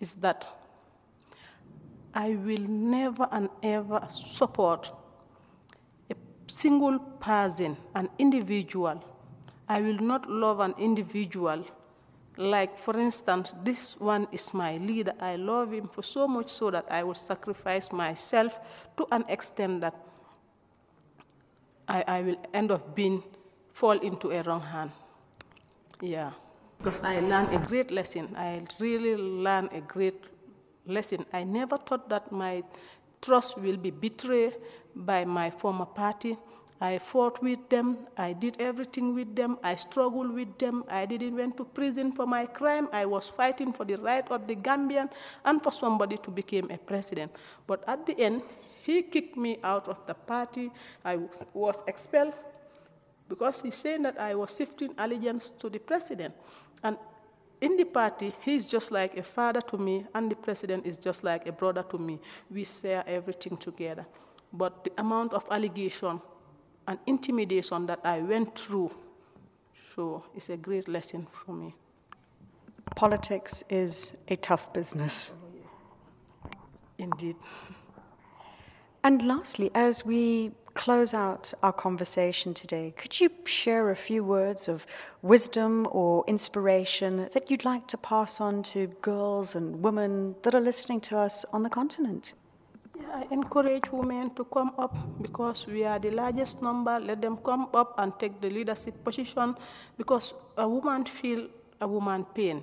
is 0.00 0.14
that 0.16 0.46
I 2.18 2.30
will 2.30 2.66
never 2.68 3.28
and 3.30 3.48
ever 3.62 4.00
support 4.10 4.90
a 6.10 6.16
single 6.48 6.98
person, 6.98 7.76
an 7.94 8.08
individual. 8.18 9.04
I 9.68 9.80
will 9.80 9.98
not 9.98 10.28
love 10.28 10.58
an 10.58 10.74
individual. 10.78 11.64
Like, 12.36 12.76
for 12.76 12.98
instance, 12.98 13.52
this 13.62 13.94
one 14.00 14.26
is 14.32 14.52
my 14.52 14.78
leader. 14.78 15.12
I 15.20 15.36
love 15.36 15.72
him 15.72 15.86
for 15.86 16.02
so 16.02 16.26
much 16.26 16.50
so 16.50 16.72
that 16.72 16.86
I 16.90 17.04
will 17.04 17.14
sacrifice 17.14 17.92
myself 17.92 18.58
to 18.96 19.06
an 19.12 19.24
extent 19.28 19.80
that 19.82 19.94
I, 21.86 22.02
I 22.08 22.22
will 22.22 22.36
end 22.52 22.72
up 22.72 22.96
being 22.96 23.22
fall 23.72 23.96
into 24.00 24.32
a 24.32 24.42
wrong 24.42 24.62
hand. 24.62 24.90
Yeah. 26.00 26.32
Because 26.78 27.04
I 27.04 27.20
learned 27.20 27.54
a 27.54 27.64
great 27.64 27.92
lesson. 27.92 28.34
I 28.36 28.62
really 28.80 29.16
learned 29.16 29.70
a 29.72 29.80
great 29.80 30.24
lesson. 30.88 31.24
I 31.32 31.44
never 31.44 31.78
thought 31.78 32.08
that 32.08 32.32
my 32.32 32.62
trust 33.20 33.58
will 33.58 33.76
be 33.76 33.90
betrayed 33.90 34.54
by 34.94 35.24
my 35.24 35.50
former 35.50 35.86
party. 35.86 36.36
I 36.80 36.98
fought 36.98 37.42
with 37.42 37.68
them. 37.68 37.98
I 38.16 38.32
did 38.32 38.60
everything 38.60 39.14
with 39.14 39.34
them. 39.34 39.58
I 39.64 39.74
struggled 39.74 40.32
with 40.32 40.58
them. 40.58 40.84
I 40.88 41.06
didn't 41.06 41.34
went 41.34 41.56
to 41.56 41.64
prison 41.64 42.12
for 42.12 42.26
my 42.26 42.46
crime. 42.46 42.88
I 42.92 43.04
was 43.04 43.28
fighting 43.28 43.72
for 43.72 43.84
the 43.84 43.96
right 43.96 44.26
of 44.30 44.46
the 44.46 44.54
Gambian 44.54 45.10
and 45.44 45.60
for 45.62 45.72
somebody 45.72 46.16
to 46.18 46.30
become 46.30 46.70
a 46.70 46.78
president. 46.78 47.32
But 47.66 47.82
at 47.88 48.06
the 48.06 48.18
end, 48.20 48.42
he 48.84 49.02
kicked 49.02 49.36
me 49.36 49.58
out 49.64 49.88
of 49.88 49.98
the 50.06 50.14
party. 50.14 50.70
I 51.04 51.18
was 51.52 51.82
expelled 51.88 52.34
because 53.28 53.60
he 53.60 53.72
said 53.72 54.04
that 54.04 54.18
I 54.18 54.34
was 54.36 54.56
shifting 54.56 54.94
allegiance 54.98 55.50
to 55.58 55.68
the 55.68 55.78
president. 55.80 56.34
And 56.84 56.96
in 57.60 57.76
the 57.76 57.84
party, 57.84 58.32
he's 58.44 58.66
just 58.66 58.92
like 58.92 59.16
a 59.16 59.22
father 59.22 59.60
to 59.62 59.76
me, 59.76 60.06
and 60.14 60.30
the 60.30 60.36
president 60.36 60.86
is 60.86 60.96
just 60.96 61.24
like 61.24 61.46
a 61.46 61.52
brother 61.52 61.82
to 61.90 61.98
me. 61.98 62.20
We 62.50 62.64
share 62.64 63.04
everything 63.06 63.56
together. 63.56 64.06
But 64.52 64.84
the 64.84 64.92
amount 64.98 65.34
of 65.34 65.44
allegation 65.50 66.20
and 66.86 66.98
intimidation 67.06 67.86
that 67.86 68.00
I 68.04 68.20
went 68.20 68.58
through, 68.58 68.90
so 69.94 70.24
it's 70.34 70.48
a 70.48 70.56
great 70.56 70.88
lesson 70.88 71.26
for 71.32 71.52
me. 71.52 71.74
Politics 72.96 73.62
is 73.68 74.14
a 74.28 74.36
tough 74.36 74.72
business. 74.72 75.32
Indeed. 76.96 77.36
And 79.04 79.24
lastly, 79.26 79.70
as 79.74 80.04
we 80.04 80.52
close 80.78 81.12
out 81.12 81.52
our 81.64 81.72
conversation 81.72 82.54
today, 82.54 82.94
could 82.96 83.18
you 83.20 83.28
share 83.44 83.90
a 83.90 83.96
few 83.96 84.22
words 84.22 84.68
of 84.68 84.86
wisdom 85.22 85.88
or 85.90 86.24
inspiration 86.28 87.28
that 87.34 87.50
you'd 87.50 87.64
like 87.64 87.88
to 87.88 87.96
pass 87.96 88.40
on 88.40 88.62
to 88.62 88.86
girls 89.02 89.56
and 89.56 89.82
women 89.82 90.36
that 90.42 90.54
are 90.54 90.60
listening 90.60 91.00
to 91.00 91.18
us 91.18 91.44
on 91.52 91.64
the 91.64 91.68
continent? 91.68 92.34
I 93.12 93.26
encourage 93.32 93.90
women 93.90 94.30
to 94.36 94.44
come 94.44 94.70
up 94.78 94.94
because 95.20 95.66
we 95.66 95.84
are 95.84 95.98
the 95.98 96.12
largest 96.12 96.62
number. 96.62 97.00
Let 97.00 97.22
them 97.22 97.38
come 97.38 97.68
up 97.74 97.94
and 97.98 98.12
take 98.20 98.40
the 98.40 98.48
leadership 98.48 99.02
position 99.02 99.56
because 99.96 100.32
a 100.56 100.68
woman 100.68 101.06
feel 101.06 101.48
a 101.80 101.88
woman 101.88 102.24
pain 102.34 102.62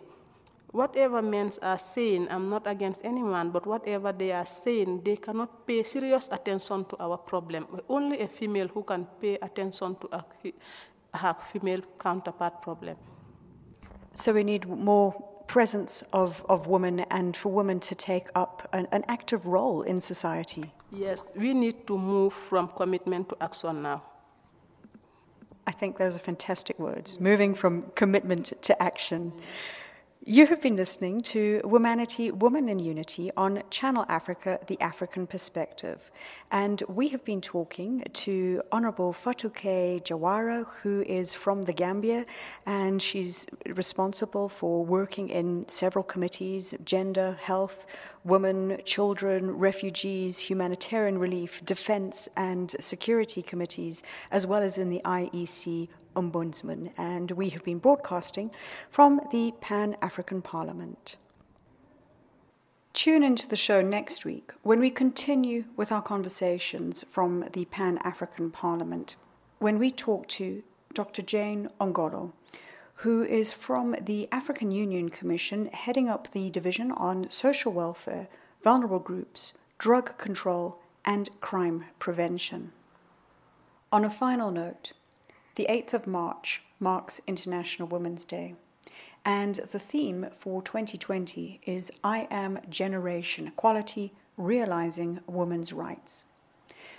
whatever 0.75 1.21
men 1.21 1.51
are 1.61 1.77
saying, 1.77 2.27
I'm 2.29 2.49
not 2.49 2.67
against 2.67 3.05
anyone, 3.05 3.49
but 3.51 3.65
whatever 3.65 4.11
they 4.11 4.31
are 4.31 4.45
saying, 4.45 5.01
they 5.05 5.15
cannot 5.15 5.65
pay 5.65 5.83
serious 5.83 6.27
attention 6.31 6.85
to 6.85 6.97
our 6.99 7.17
problem. 7.17 7.65
Only 7.87 8.19
a 8.19 8.27
female 8.27 8.67
who 8.67 8.83
can 8.83 9.07
pay 9.21 9.37
attention 9.41 9.95
to 10.01 10.09
her 11.13 11.35
female 11.53 11.81
counterpart 11.97 12.61
problem. 12.61 12.97
So 14.15 14.33
we 14.33 14.43
need 14.43 14.67
more 14.67 15.13
presence 15.47 16.03
of, 16.11 16.45
of 16.49 16.67
women 16.67 17.01
and 17.11 17.37
for 17.37 17.51
women 17.51 17.79
to 17.79 17.95
take 17.95 18.27
up 18.35 18.67
an, 18.73 18.87
an 18.91 19.05
active 19.07 19.45
role 19.45 19.83
in 19.83 20.01
society. 20.01 20.73
Yes, 20.91 21.31
we 21.35 21.53
need 21.53 21.87
to 21.87 21.97
move 21.97 22.33
from 22.49 22.67
commitment 22.75 23.29
to 23.29 23.37
action 23.41 23.81
now. 23.81 24.03
I 25.67 25.71
think 25.71 25.97
those 25.97 26.15
are 26.15 26.19
fantastic 26.19 26.77
words, 26.79 27.19
moving 27.19 27.55
from 27.55 27.85
commitment 27.95 28.61
to 28.61 28.83
action. 28.83 29.31
Mm-hmm. 29.31 29.84
You 30.27 30.47
have 30.47 30.59
been 30.59 30.75
listening 30.75 31.21
to 31.21 31.61
Womanity, 31.63 32.31
Woman 32.31 32.67
in 32.67 32.79
Unity 32.79 33.29
on 33.37 33.61
Channel 33.69 34.07
Africa, 34.09 34.59
The 34.65 34.81
African 34.81 35.27
Perspective. 35.27 36.09
And 36.49 36.81
we 36.87 37.09
have 37.09 37.23
been 37.23 37.41
talking 37.41 38.03
to 38.11 38.63
Honorable 38.71 39.13
Fatuke 39.13 40.01
Jawara, 40.03 40.65
who 40.81 41.03
is 41.03 41.35
from 41.35 41.65
the 41.65 41.73
Gambia, 41.73 42.25
and 42.65 42.99
she's 42.99 43.45
responsible 43.67 44.49
for 44.49 44.83
working 44.83 45.29
in 45.29 45.67
several 45.67 46.03
committees 46.03 46.73
gender, 46.83 47.37
health, 47.39 47.85
women, 48.23 48.81
children, 48.83 49.51
refugees, 49.51 50.39
humanitarian 50.39 51.19
relief, 51.19 51.63
defense, 51.65 52.27
and 52.35 52.75
security 52.79 53.43
committees, 53.43 54.01
as 54.31 54.47
well 54.47 54.63
as 54.63 54.79
in 54.79 54.89
the 54.89 55.01
IEC 55.05 55.87
Ombudsman, 56.15 56.91
and 56.97 57.31
we 57.31 57.49
have 57.49 57.63
been 57.63 57.79
broadcasting 57.79 58.51
from 58.89 59.21
the 59.31 59.53
Pan 59.61 59.95
African 60.01 60.41
Parliament. 60.41 61.17
Tune 62.93 63.23
into 63.23 63.47
the 63.47 63.55
show 63.55 63.81
next 63.81 64.23
week 64.23 64.53
when 64.63 64.79
we 64.79 64.89
continue 64.89 65.65
with 65.75 65.91
our 65.91 66.01
conversations 66.01 67.03
from 67.11 67.45
the 67.51 67.65
Pan 67.65 67.97
African 67.99 68.49
Parliament, 68.49 69.17
when 69.59 69.77
we 69.77 69.91
talk 69.91 70.27
to 70.29 70.63
Dr. 70.93 71.21
Jane 71.21 71.67
Ongolo, 71.81 72.31
who 72.99 73.23
is 73.23 73.51
from 73.51 73.97
the 74.01 74.29
African 74.31 74.71
Union 74.71 75.09
Commission 75.09 75.67
heading 75.73 76.09
up 76.09 76.31
the 76.31 76.49
Division 76.49 76.91
on 76.93 77.29
Social 77.29 77.73
Welfare, 77.73 78.27
Vulnerable 78.63 78.99
Groups, 78.99 79.53
Drug 79.77 80.17
Control, 80.17 80.79
and 81.03 81.29
Crime 81.41 81.85
Prevention. 81.99 82.71
On 83.91 84.05
a 84.05 84.09
final 84.09 84.51
note, 84.51 84.93
the 85.55 85.67
8th 85.69 85.93
of 85.93 86.05
March 86.05 86.61
marks 86.81 87.21
International 87.27 87.87
Women's 87.87 88.25
Day, 88.25 88.55
and 89.23 89.55
the 89.71 89.79
theme 89.79 90.27
for 90.37 90.61
2020 90.61 91.61
is 91.65 91.91
I 92.03 92.27
Am 92.29 92.59
Generation 92.69 93.47
Equality 93.47 94.11
Realizing 94.35 95.21
Women's 95.27 95.71
Rights. 95.71 96.25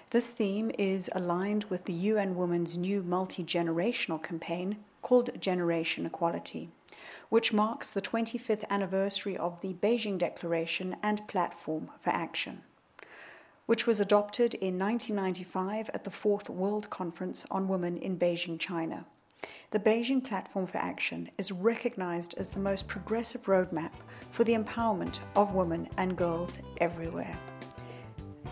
This 0.08 0.30
theme 0.30 0.70
is 0.78 1.10
aligned 1.14 1.64
with 1.64 1.84
the 1.84 1.92
UN 1.92 2.34
Women's 2.34 2.78
new 2.78 3.02
multi 3.02 3.44
generational 3.44 4.22
campaign 4.22 4.78
called 5.02 5.38
Generation 5.38 6.06
Equality, 6.06 6.70
which 7.28 7.52
marks 7.52 7.90
the 7.90 8.00
25th 8.00 8.64
anniversary 8.70 9.36
of 9.36 9.60
the 9.60 9.74
Beijing 9.74 10.16
Declaration 10.16 10.96
and 11.02 11.28
Platform 11.28 11.90
for 12.00 12.10
Action 12.10 12.62
which 13.66 13.86
was 13.86 14.00
adopted 14.00 14.54
in 14.54 14.78
1995 14.78 15.90
at 15.92 16.04
the 16.04 16.10
Fourth 16.10 16.48
World 16.48 16.88
Conference 16.88 17.44
on 17.50 17.68
Women 17.68 17.96
in 17.98 18.16
Beijing, 18.16 18.58
China, 18.58 19.04
The 19.70 19.80
Beijing 19.80 20.22
Platform 20.24 20.66
for 20.66 20.78
Action 20.78 21.28
is 21.38 21.50
recognized 21.52 22.34
as 22.38 22.50
the 22.50 22.60
most 22.60 22.86
progressive 22.86 23.42
roadmap 23.44 23.90
for 24.30 24.44
the 24.44 24.54
empowerment 24.54 25.20
of 25.34 25.54
women 25.54 25.88
and 25.98 26.16
girls 26.16 26.58
everywhere. 26.78 27.36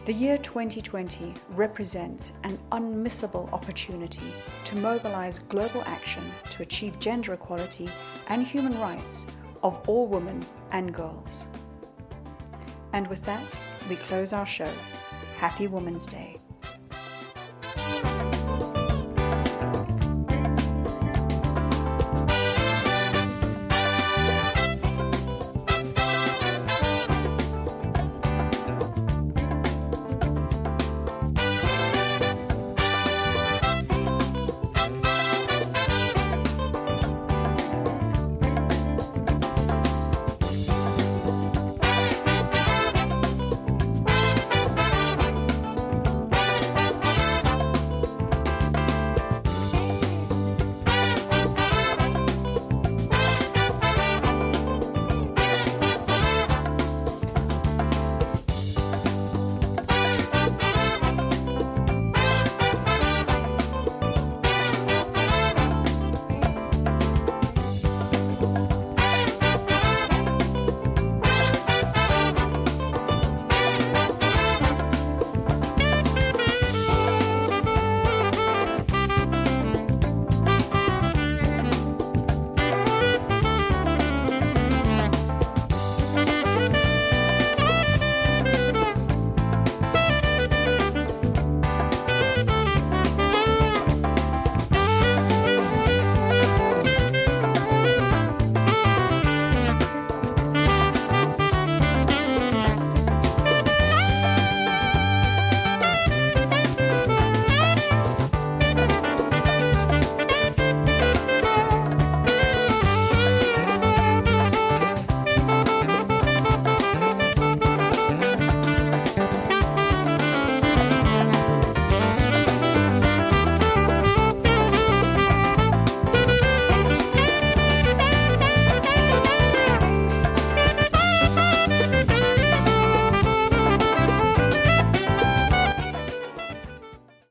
The 0.05 0.13
year 0.13 0.37
2020 0.37 1.33
represents 1.51 2.33
an 2.43 2.59
unmissable 2.73 3.51
opportunity 3.53 4.35
to 4.65 4.77
mobilize 4.77 5.39
global 5.39 5.83
action 5.87 6.25
to 6.51 6.63
achieve 6.63 6.99
gender 6.99 7.33
equality 7.33 7.89
and 8.27 8.47
human 8.47 8.79
rights 8.79 9.27
of 9.63 9.81
all 9.89 10.07
women 10.07 10.45
and 10.73 10.93
girls. 10.93 11.49
And 12.93 13.07
with 13.07 13.25
that, 13.25 13.57
we 13.89 13.97
close 13.97 14.33
our 14.33 14.47
show. 14.47 14.71
Happy 15.45 15.67
Women's 15.67 16.07
Day. 16.07 16.39